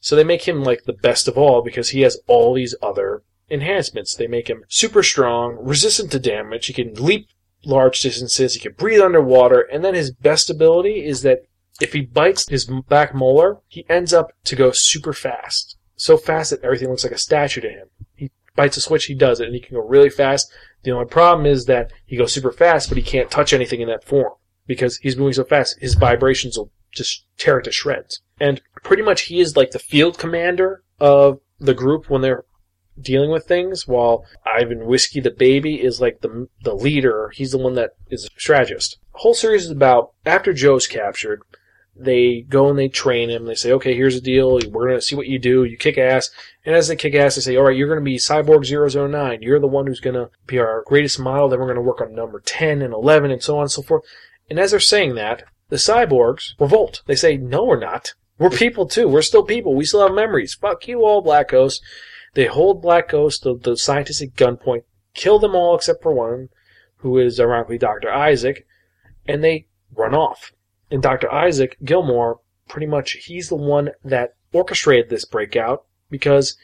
So 0.00 0.14
they 0.14 0.24
make 0.24 0.46
him 0.46 0.62
like 0.62 0.84
the 0.84 0.92
best 0.92 1.28
of 1.28 1.38
all 1.38 1.62
because 1.62 1.90
he 1.90 2.02
has 2.02 2.18
all 2.26 2.54
these 2.54 2.74
other 2.82 3.22
enhancements. 3.50 4.14
They 4.14 4.26
make 4.26 4.48
him 4.48 4.64
super 4.68 5.02
strong, 5.02 5.58
resistant 5.60 6.10
to 6.12 6.18
damage, 6.18 6.66
he 6.66 6.72
can 6.72 6.94
leap 6.94 7.28
large 7.64 8.00
distances, 8.00 8.54
he 8.54 8.60
can 8.60 8.72
breathe 8.72 9.00
underwater, 9.00 9.60
and 9.60 9.84
then 9.84 9.94
his 9.94 10.10
best 10.10 10.50
ability 10.50 11.04
is 11.04 11.22
that 11.22 11.40
if 11.80 11.92
he 11.92 12.02
bites 12.02 12.48
his 12.48 12.70
back 12.88 13.14
molar, 13.14 13.58
he 13.68 13.84
ends 13.88 14.12
up 14.12 14.32
to 14.44 14.56
go 14.56 14.70
super 14.70 15.12
fast. 15.12 15.76
So 15.96 16.16
fast 16.16 16.50
that 16.50 16.62
everything 16.62 16.88
looks 16.88 17.04
like 17.04 17.12
a 17.12 17.18
statue 17.18 17.60
to 17.60 17.68
him. 17.68 17.88
He 18.14 18.30
bites 18.54 18.76
a 18.76 18.80
switch, 18.80 19.06
he 19.06 19.14
does 19.14 19.40
it, 19.40 19.46
and 19.46 19.54
he 19.54 19.60
can 19.60 19.76
go 19.76 19.86
really 19.86 20.10
fast. 20.10 20.52
The 20.82 20.92
only 20.92 21.06
problem 21.06 21.46
is 21.46 21.64
that 21.66 21.92
he 22.04 22.16
goes 22.16 22.32
super 22.32 22.52
fast, 22.52 22.88
but 22.88 22.98
he 22.98 23.02
can't 23.02 23.30
touch 23.30 23.52
anything 23.52 23.80
in 23.80 23.88
that 23.88 24.04
form. 24.04 24.32
Because 24.66 24.98
he's 24.98 25.16
moving 25.16 25.34
so 25.34 25.44
fast, 25.44 25.78
his 25.80 25.94
vibrations 25.94 26.56
will 26.56 26.70
just 26.92 27.26
tear 27.36 27.58
it 27.58 27.64
to 27.64 27.72
shreds. 27.72 28.22
And 28.40 28.60
pretty 28.82 29.02
much 29.02 29.22
he 29.22 29.40
is 29.40 29.56
like 29.56 29.72
the 29.72 29.78
field 29.78 30.18
commander 30.18 30.82
of 31.00 31.40
the 31.58 31.74
group 31.74 32.08
when 32.08 32.22
they're 32.22 32.44
dealing 33.00 33.30
with 33.30 33.46
things, 33.46 33.86
while 33.86 34.24
Ivan 34.44 34.86
Whiskey 34.86 35.20
the 35.20 35.30
baby 35.30 35.82
is 35.82 36.00
like 36.00 36.20
the 36.20 36.48
the 36.62 36.74
leader. 36.74 37.30
He's 37.34 37.52
the 37.52 37.58
one 37.58 37.74
that 37.74 37.92
is 38.10 38.24
a 38.24 38.40
strategist. 38.40 38.98
The 39.12 39.20
whole 39.20 39.34
series 39.34 39.64
is 39.64 39.70
about 39.70 40.12
after 40.26 40.52
Joe's 40.52 40.86
captured, 40.86 41.42
they 41.96 42.44
go 42.48 42.68
and 42.68 42.78
they 42.78 42.88
train 42.88 43.30
him. 43.30 43.46
They 43.46 43.54
say, 43.54 43.72
okay, 43.72 43.94
here's 43.94 44.14
the 44.14 44.20
deal. 44.20 44.54
We're 44.70 44.88
going 44.88 44.98
to 44.98 45.02
see 45.02 45.16
what 45.16 45.28
you 45.28 45.38
do. 45.38 45.64
You 45.64 45.76
kick 45.76 45.98
ass. 45.98 46.30
And 46.64 46.74
as 46.74 46.88
they 46.88 46.96
kick 46.96 47.14
ass, 47.14 47.36
they 47.36 47.40
say, 47.40 47.56
all 47.56 47.64
right, 47.64 47.76
you're 47.76 47.88
going 47.88 48.00
to 48.00 48.04
be 48.04 48.16
Cyborg 48.16 48.64
009. 48.64 49.42
You're 49.42 49.60
the 49.60 49.66
one 49.66 49.86
who's 49.86 50.00
going 50.00 50.14
to 50.14 50.30
be 50.46 50.58
our 50.58 50.82
greatest 50.86 51.20
model. 51.20 51.48
Then 51.48 51.60
we're 51.60 51.66
going 51.66 51.76
to 51.76 51.82
work 51.82 52.00
on 52.00 52.14
number 52.14 52.40
10 52.40 52.82
and 52.82 52.92
11 52.92 53.30
and 53.30 53.42
so 53.42 53.56
on 53.56 53.62
and 53.62 53.70
so 53.70 53.82
forth. 53.82 54.04
And 54.50 54.58
as 54.58 54.72
they're 54.72 54.80
saying 54.80 55.14
that, 55.14 55.44
the 55.68 55.76
cyborgs 55.76 56.58
revolt. 56.58 57.02
They 57.06 57.14
say, 57.14 57.36
no, 57.36 57.64
we're 57.64 57.78
not. 57.78 58.14
We're 58.38 58.50
people 58.50 58.86
too. 58.86 59.08
We're 59.08 59.22
still 59.22 59.44
people. 59.44 59.74
We 59.74 59.84
still 59.84 60.06
have 60.06 60.14
memories. 60.14 60.54
Fuck 60.54 60.88
you 60.88 61.04
all, 61.04 61.22
Black 61.22 61.50
Ghost. 61.50 61.82
They 62.34 62.46
hold 62.46 62.82
Black 62.82 63.08
Ghost, 63.08 63.44
the, 63.44 63.56
the 63.56 63.76
scientist 63.76 64.22
at 64.22 64.34
gunpoint, 64.34 64.82
kill 65.14 65.38
them 65.38 65.54
all 65.54 65.74
except 65.74 66.02
for 66.02 66.12
one, 66.12 66.48
who 66.96 67.18
is 67.18 67.38
ironically 67.38 67.78
Dr. 67.78 68.10
Isaac, 68.10 68.66
and 69.26 69.42
they 69.42 69.66
run 69.94 70.14
off. 70.14 70.52
And 70.90 71.02
Dr. 71.02 71.32
Isaac 71.32 71.76
Gilmore, 71.84 72.40
pretty 72.68 72.86
much, 72.86 73.12
he's 73.12 73.48
the 73.48 73.56
one 73.56 73.90
that 74.04 74.34
orchestrated 74.52 75.10
this 75.10 75.24
breakout 75.24 75.84
because 76.10 76.56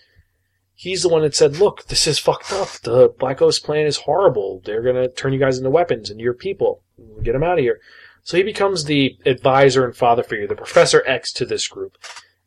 he's 0.75 1.03
the 1.03 1.09
one 1.09 1.23
that 1.23 1.35
said, 1.35 1.59
look, 1.59 1.87
this 1.87 2.07
is 2.07 2.19
fucked 2.19 2.53
up. 2.53 2.69
The 2.83 3.15
Black 3.19 3.39
Ghost 3.39 3.65
plan 3.65 3.87
is 3.87 3.99
horrible. 3.99 4.63
They're 4.65 4.83
going 4.83 4.97
to 4.97 5.09
turn 5.09 5.33
you 5.33 5.39
guys 5.39 5.59
into 5.59 5.71
weapons 5.71 6.11
and 6.11 6.21
you're 6.21 6.35
people. 6.35 6.83
Get 7.23 7.33
them 7.33 7.43
out 7.43 7.59
of 7.59 7.65
here. 7.65 7.81
So 8.23 8.37
he 8.37 8.43
becomes 8.43 8.85
the 8.85 9.19
advisor 9.25 9.85
and 9.85 9.97
father 9.97 10.23
figure, 10.23 10.47
the 10.47 10.55
Professor 10.55 11.03
X 11.07 11.33
to 11.35 11.47
this 11.47 11.69
group. 11.69 11.97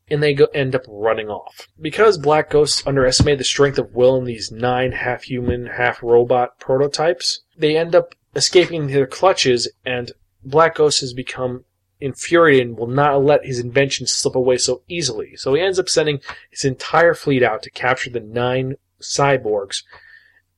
And 0.10 0.22
they 0.22 0.34
go, 0.34 0.46
end 0.54 0.76
up 0.76 0.84
running 0.88 1.30
off. 1.30 1.68
Because 1.80 2.18
Black 2.18 2.50
Ghosts 2.50 2.86
underestimate 2.86 3.38
the 3.38 3.44
strength 3.44 3.80
of 3.80 3.96
will 3.96 4.18
in 4.18 4.26
these 4.26 4.52
nine 4.52 4.92
half 4.92 5.24
human, 5.24 5.68
half 5.68 6.04
robot 6.04 6.60
prototypes, 6.60 7.42
they 7.58 7.78
end 7.78 7.96
up 7.96 8.14
escaping 8.36 8.88
their 8.88 9.08
clutches, 9.08 9.70
and 9.86 10.12
Black 10.44 10.76
Ghost 10.76 11.00
has 11.02 11.14
become 11.14 11.64
infuriated 12.02 12.68
and 12.68 12.78
will 12.78 12.88
not 12.88 13.24
let 13.24 13.46
his 13.46 13.60
invention 13.60 14.06
slip 14.06 14.36
away 14.36 14.58
so 14.58 14.82
easily. 14.90 15.38
So 15.38 15.54
he 15.54 15.62
ends 15.62 15.80
up 15.80 15.88
sending 15.88 16.20
his 16.52 16.66
entire 16.66 17.14
fleet 17.14 17.42
out 17.42 17.64
to 17.64 17.70
capture 17.70 18.10
the 18.10 18.20
nine 18.20 18.76
cyborgs 19.02 19.84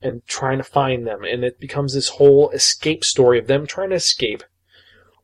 and 0.02 0.26
trying 0.26 0.58
to 0.58 0.64
find 0.64 1.06
them. 1.06 1.24
And 1.24 1.44
it 1.44 1.60
becomes 1.60 1.94
this 1.94 2.10
whole 2.10 2.50
escape 2.50 3.04
story 3.04 3.38
of 3.38 3.48
them 3.48 3.68
trying 3.68 3.92
to 3.92 3.96
escape 3.96 4.44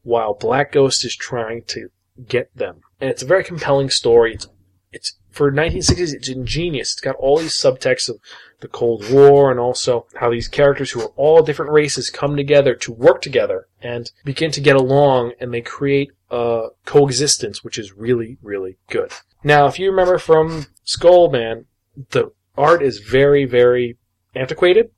while 0.03 0.34
Black 0.34 0.71
Ghost 0.71 1.03
is 1.05 1.15
trying 1.15 1.63
to 1.67 1.89
get 2.27 2.55
them. 2.55 2.81
And 3.01 3.09
it's 3.09 3.23
a 3.23 3.27
very 3.27 3.43
compelling 3.43 3.89
story. 3.89 4.35
It's, 4.35 4.47
it's 4.91 5.17
for 5.31 5.51
1960s, 5.51 6.13
it's 6.13 6.29
ingenious. 6.29 6.93
It's 6.93 7.01
got 7.01 7.15
all 7.15 7.39
these 7.39 7.53
subtexts 7.53 8.09
of 8.09 8.19
the 8.59 8.67
Cold 8.67 9.09
War 9.11 9.49
and 9.49 9.59
also 9.59 10.05
how 10.15 10.29
these 10.29 10.47
characters 10.47 10.91
who 10.91 11.01
are 11.01 11.13
all 11.15 11.41
different 11.41 11.71
races 11.71 12.09
come 12.09 12.35
together 12.35 12.75
to 12.75 12.91
work 12.91 13.21
together 13.21 13.67
and 13.81 14.11
begin 14.23 14.51
to 14.51 14.61
get 14.61 14.75
along 14.75 15.33
and 15.39 15.53
they 15.53 15.61
create 15.61 16.11
a 16.29 16.67
coexistence, 16.85 17.63
which 17.63 17.77
is 17.77 17.93
really, 17.93 18.37
really 18.41 18.77
good. 18.89 19.11
Now, 19.43 19.65
if 19.65 19.79
you 19.79 19.89
remember 19.89 20.19
from 20.19 20.67
Skullman, 20.85 21.65
the 22.11 22.31
art 22.55 22.83
is 22.83 22.99
very, 22.99 23.45
very 23.45 23.97
antiquated. 24.35 24.91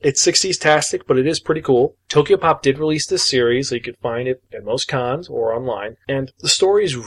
It's 0.00 0.26
60s 0.26 0.58
tastic, 0.58 1.06
but 1.06 1.18
it 1.18 1.26
is 1.26 1.38
pretty 1.38 1.60
cool. 1.60 1.96
Tokyo 2.08 2.36
Pop 2.36 2.62
did 2.62 2.78
release 2.78 3.06
this 3.06 3.28
series, 3.28 3.68
so 3.68 3.76
you 3.76 3.80
could 3.80 3.98
find 3.98 4.26
it 4.26 4.42
at 4.52 4.64
most 4.64 4.88
cons 4.88 5.28
or 5.28 5.54
online. 5.54 5.96
And 6.08 6.32
the 6.40 6.48
story 6.48 6.84
is 6.84 6.98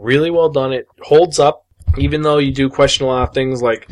really 0.00 0.30
well 0.30 0.48
done. 0.48 0.72
It 0.72 0.86
holds 1.00 1.38
up, 1.38 1.66
even 1.98 2.22
though 2.22 2.38
you 2.38 2.52
do 2.52 2.68
question 2.68 3.06
a 3.06 3.08
lot 3.08 3.28
of 3.28 3.34
things 3.34 3.62
like 3.62 3.88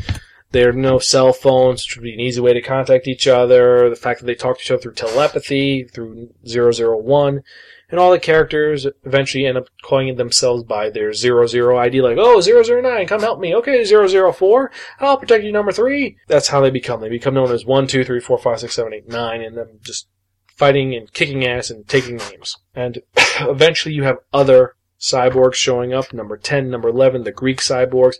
there 0.51 0.69
are 0.69 0.73
no 0.73 0.99
cell 0.99 1.33
phones, 1.33 1.85
which 1.85 1.95
would 1.95 2.03
be 2.03 2.13
an 2.13 2.19
easy 2.19 2.41
way 2.41 2.53
to 2.53 2.61
contact 2.61 3.07
each 3.07 3.27
other, 3.27 3.89
the 3.89 3.95
fact 3.95 4.19
that 4.19 4.25
they 4.25 4.35
talk 4.35 4.57
to 4.57 4.63
each 4.63 4.71
other 4.71 4.81
through 4.81 4.93
telepathy, 4.93 5.85
through 5.85 6.29
001, 6.45 7.41
and 7.89 7.99
all 7.99 8.11
the 8.11 8.19
characters 8.19 8.85
eventually 9.05 9.45
end 9.45 9.57
up 9.57 9.67
calling 9.81 10.15
themselves 10.15 10.63
by 10.63 10.89
their 10.89 11.13
00 11.13 11.77
ID, 11.77 12.01
like, 12.01 12.17
oh, 12.19 12.41
009, 12.41 13.07
come 13.07 13.21
help 13.21 13.39
me. 13.39 13.55
Okay, 13.55 13.85
004, 13.85 14.71
I'll 14.99 15.17
protect 15.17 15.43
you, 15.43 15.51
number 15.51 15.71
three. 15.71 16.17
That's 16.27 16.49
how 16.49 16.59
they 16.61 16.69
become. 16.69 17.01
They 17.01 17.09
become 17.09 17.33
known 17.33 17.51
as 17.51 17.65
1, 17.65 17.87
2, 17.87 18.03
3, 18.03 18.19
4, 18.19 18.37
5, 18.37 18.59
6, 18.59 18.73
7, 18.73 18.93
8, 18.93 19.07
9, 19.07 19.41
and 19.41 19.57
then 19.57 19.79
just 19.81 20.07
fighting 20.55 20.93
and 20.93 21.11
kicking 21.13 21.45
ass 21.45 21.69
and 21.69 21.87
taking 21.87 22.17
names. 22.17 22.57
And 22.75 23.01
eventually 23.39 23.95
you 23.95 24.03
have 24.03 24.17
other 24.33 24.75
cyborgs 25.01 25.55
showing 25.55 25.93
up, 25.93 26.13
number 26.13 26.37
10, 26.37 26.69
number 26.69 26.89
11, 26.89 27.23
the 27.23 27.31
Greek 27.31 27.59
cyborgs, 27.59 28.15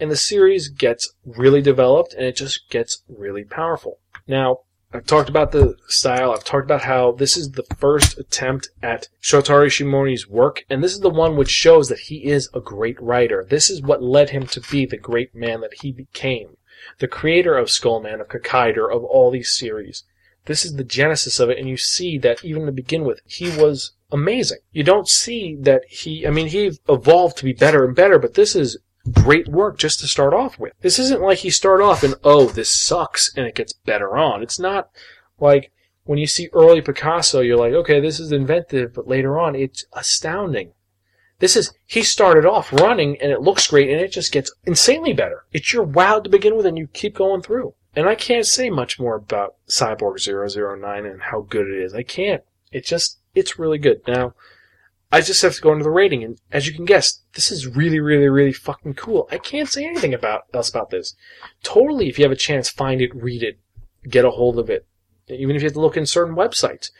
and 0.00 0.10
the 0.10 0.16
series 0.16 0.68
gets 0.68 1.14
really 1.24 1.62
developed 1.62 2.14
and 2.14 2.24
it 2.24 2.36
just 2.36 2.68
gets 2.70 3.02
really 3.08 3.44
powerful. 3.44 3.98
Now, 4.26 4.60
I've 4.94 5.06
talked 5.06 5.30
about 5.30 5.52
the 5.52 5.76
style. 5.88 6.32
I've 6.32 6.44
talked 6.44 6.64
about 6.64 6.82
how 6.82 7.12
this 7.12 7.36
is 7.36 7.52
the 7.52 7.64
first 7.78 8.18
attempt 8.18 8.68
at 8.82 9.08
Shotaro 9.22 9.66
Shimoni's 9.66 10.28
work, 10.28 10.64
and 10.68 10.84
this 10.84 10.92
is 10.92 11.00
the 11.00 11.08
one 11.08 11.36
which 11.36 11.48
shows 11.48 11.88
that 11.88 12.00
he 12.00 12.26
is 12.26 12.50
a 12.52 12.60
great 12.60 13.00
writer. 13.00 13.46
This 13.48 13.70
is 13.70 13.80
what 13.80 14.02
led 14.02 14.30
him 14.30 14.46
to 14.48 14.60
be 14.60 14.84
the 14.84 14.98
great 14.98 15.34
man 15.34 15.62
that 15.62 15.74
he 15.80 15.92
became. 15.92 16.56
The 16.98 17.08
creator 17.08 17.56
of 17.56 17.68
Skullman, 17.68 18.20
of 18.20 18.28
Kikaider, 18.28 18.94
of 18.94 19.02
all 19.02 19.30
these 19.30 19.56
series. 19.56 20.04
This 20.46 20.64
is 20.64 20.74
the 20.74 20.84
genesis 20.84 21.38
of 21.38 21.50
it, 21.50 21.58
and 21.58 21.68
you 21.68 21.76
see 21.76 22.18
that 22.18 22.44
even 22.44 22.66
to 22.66 22.72
begin 22.72 23.04
with, 23.04 23.20
he 23.24 23.50
was 23.56 23.92
amazing. 24.10 24.58
You 24.72 24.82
don't 24.82 25.08
see 25.08 25.56
that 25.60 25.84
he, 25.88 26.26
I 26.26 26.30
mean, 26.30 26.48
he 26.48 26.78
evolved 26.88 27.38
to 27.38 27.44
be 27.44 27.52
better 27.52 27.84
and 27.84 27.94
better, 27.94 28.18
but 28.18 28.34
this 28.34 28.56
is 28.56 28.76
great 29.12 29.48
work 29.48 29.78
just 29.78 30.00
to 30.00 30.06
start 30.06 30.34
off 30.34 30.58
with. 30.58 30.72
This 30.80 30.98
isn't 30.98 31.22
like 31.22 31.38
he 31.38 31.50
started 31.50 31.84
off 31.84 32.02
and, 32.02 32.14
oh, 32.24 32.46
this 32.46 32.70
sucks, 32.70 33.32
and 33.36 33.46
it 33.46 33.54
gets 33.54 33.72
better 33.72 34.16
on. 34.16 34.42
It's 34.42 34.58
not 34.58 34.90
like 35.38 35.72
when 36.04 36.18
you 36.18 36.26
see 36.26 36.48
early 36.52 36.80
Picasso, 36.80 37.40
you're 37.40 37.56
like, 37.56 37.72
okay, 37.72 38.00
this 38.00 38.18
is 38.18 38.32
inventive, 38.32 38.92
but 38.94 39.08
later 39.08 39.38
on, 39.38 39.54
it's 39.54 39.84
astounding. 39.92 40.72
This 41.38 41.56
is, 41.56 41.72
he 41.86 42.02
started 42.02 42.46
off 42.46 42.72
running 42.72 43.20
and 43.20 43.32
it 43.32 43.42
looks 43.42 43.68
great 43.68 43.90
and 43.90 44.00
it 44.00 44.12
just 44.12 44.32
gets 44.32 44.52
insanely 44.64 45.12
better. 45.12 45.44
It's 45.52 45.72
your 45.72 45.82
wow 45.82 46.20
to 46.20 46.30
begin 46.30 46.56
with 46.56 46.66
and 46.66 46.78
you 46.78 46.86
keep 46.88 47.16
going 47.16 47.42
through. 47.42 47.74
And 47.94 48.08
I 48.08 48.14
can't 48.14 48.46
say 48.46 48.70
much 48.70 48.98
more 48.98 49.16
about 49.16 49.56
Cyborg 49.68 50.18
009 50.18 51.06
and 51.06 51.22
how 51.22 51.42
good 51.42 51.68
it 51.68 51.78
is. 51.78 51.94
I 51.94 52.02
can't. 52.02 52.42
It 52.70 52.86
just, 52.86 53.18
it's 53.34 53.58
really 53.58 53.78
good. 53.78 54.00
Now, 54.06 54.34
I 55.14 55.20
just 55.20 55.42
have 55.42 55.54
to 55.54 55.60
go 55.60 55.72
into 55.72 55.84
the 55.84 55.90
rating, 55.90 56.24
and 56.24 56.40
as 56.50 56.66
you 56.66 56.72
can 56.72 56.86
guess, 56.86 57.20
this 57.34 57.52
is 57.52 57.66
really, 57.66 58.00
really, 58.00 58.28
really 58.28 58.54
fucking 58.54 58.94
cool. 58.94 59.28
I 59.30 59.36
can't 59.36 59.68
say 59.68 59.84
anything 59.84 60.14
about 60.14 60.44
else 60.54 60.70
about 60.70 60.88
this. 60.88 61.14
Totally, 61.62 62.08
if 62.08 62.18
you 62.18 62.24
have 62.24 62.32
a 62.32 62.36
chance, 62.36 62.70
find 62.70 63.02
it, 63.02 63.14
read 63.14 63.42
it, 63.42 63.58
get 64.08 64.24
a 64.24 64.30
hold 64.30 64.58
of 64.58 64.70
it. 64.70 64.86
Even 65.28 65.54
if 65.54 65.60
you 65.60 65.66
have 65.66 65.74
to 65.74 65.80
look 65.80 65.98
in 65.98 66.06
certain 66.06 66.34
websites. 66.34 66.90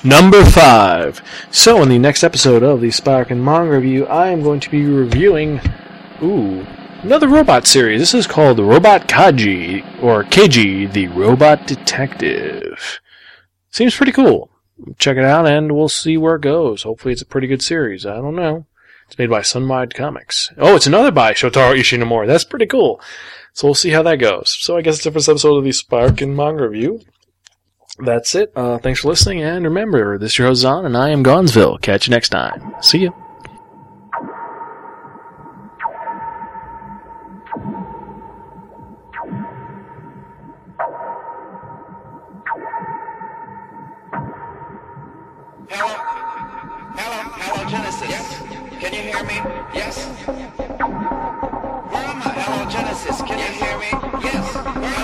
Number 0.02 0.42
5. 0.46 1.20
So, 1.50 1.82
in 1.82 1.90
the 1.90 1.98
next 1.98 2.24
episode 2.24 2.62
of 2.62 2.80
the 2.80 2.90
Spark 2.90 3.30
and 3.30 3.44
Manga 3.44 3.72
Review, 3.72 4.06
I 4.06 4.30
am 4.30 4.42
going 4.42 4.60
to 4.60 4.70
be 4.70 4.86
reviewing, 4.86 5.60
ooh, 6.22 6.66
another 7.02 7.28
robot 7.28 7.66
series. 7.66 8.00
This 8.00 8.14
is 8.14 8.26
called 8.26 8.58
Robot 8.58 9.06
Keiji, 9.08 10.02
or 10.02 10.24
KG, 10.24 10.90
the 10.90 11.08
Robot 11.08 11.66
Detective. 11.66 12.98
Seems 13.70 13.94
pretty 13.94 14.12
cool. 14.12 14.50
Check 14.98 15.18
it 15.18 15.24
out 15.24 15.46
and 15.46 15.72
we'll 15.72 15.90
see 15.90 16.16
where 16.16 16.36
it 16.36 16.42
goes. 16.42 16.82
Hopefully 16.84 17.12
it's 17.12 17.22
a 17.22 17.26
pretty 17.26 17.46
good 17.46 17.62
series. 17.62 18.06
I 18.06 18.16
don't 18.16 18.34
know. 18.34 18.64
It's 19.12 19.18
made 19.18 19.28
by 19.28 19.40
Sunwide 19.40 19.92
Comics. 19.92 20.50
Oh, 20.56 20.74
it's 20.74 20.86
another 20.86 21.10
by 21.10 21.34
Shotaro 21.34 21.78
Ishinomori. 21.78 22.26
That's 22.26 22.44
pretty 22.44 22.64
cool. 22.64 22.98
So 23.52 23.66
we'll 23.66 23.74
see 23.74 23.90
how 23.90 24.02
that 24.04 24.16
goes. 24.16 24.56
So 24.58 24.78
I 24.78 24.80
guess 24.80 24.94
it's 24.94 25.04
the 25.04 25.10
first 25.10 25.28
episode 25.28 25.58
of 25.58 25.64
the 25.64 25.72
Spark 25.72 26.22
and 26.22 26.34
Manga 26.34 26.66
Review. 26.66 26.98
That's 27.98 28.34
it. 28.34 28.52
Uh, 28.56 28.78
thanks 28.78 29.00
for 29.00 29.08
listening, 29.08 29.42
and 29.42 29.66
remember, 29.66 30.16
this 30.16 30.32
is 30.32 30.38
your 30.38 30.48
host 30.48 30.62
Zon, 30.62 30.86
and 30.86 30.96
I 30.96 31.10
am 31.10 31.22
Gonzville. 31.22 31.76
Catch 31.76 32.06
you 32.06 32.12
next 32.12 32.30
time. 32.30 32.72
See 32.80 33.00
ya. 33.00 33.10
Hello? 45.68 46.01
Can 53.02 53.36
you 53.36 53.44
hear 53.44 53.78
me? 53.78 53.90
Yes? 54.22 54.46
Hello, 54.54 54.94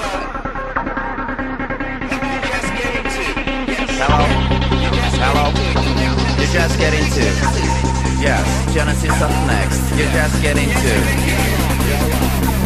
just 2.47 2.71
getting 2.79 3.03
to. 3.11 3.23
Yes? 3.67 3.91
Hello? 3.99 4.23
Hello? 5.19 5.47
You're 6.39 6.53
just 6.53 6.79
getting 6.79 7.07
to. 7.11 7.25
Yes, 8.23 8.47
Genesis 8.73 9.21
up 9.21 9.31
next. 9.49 9.83
You're 9.99 10.13
just 10.13 10.41
getting 10.41 10.69
to. 10.69 12.58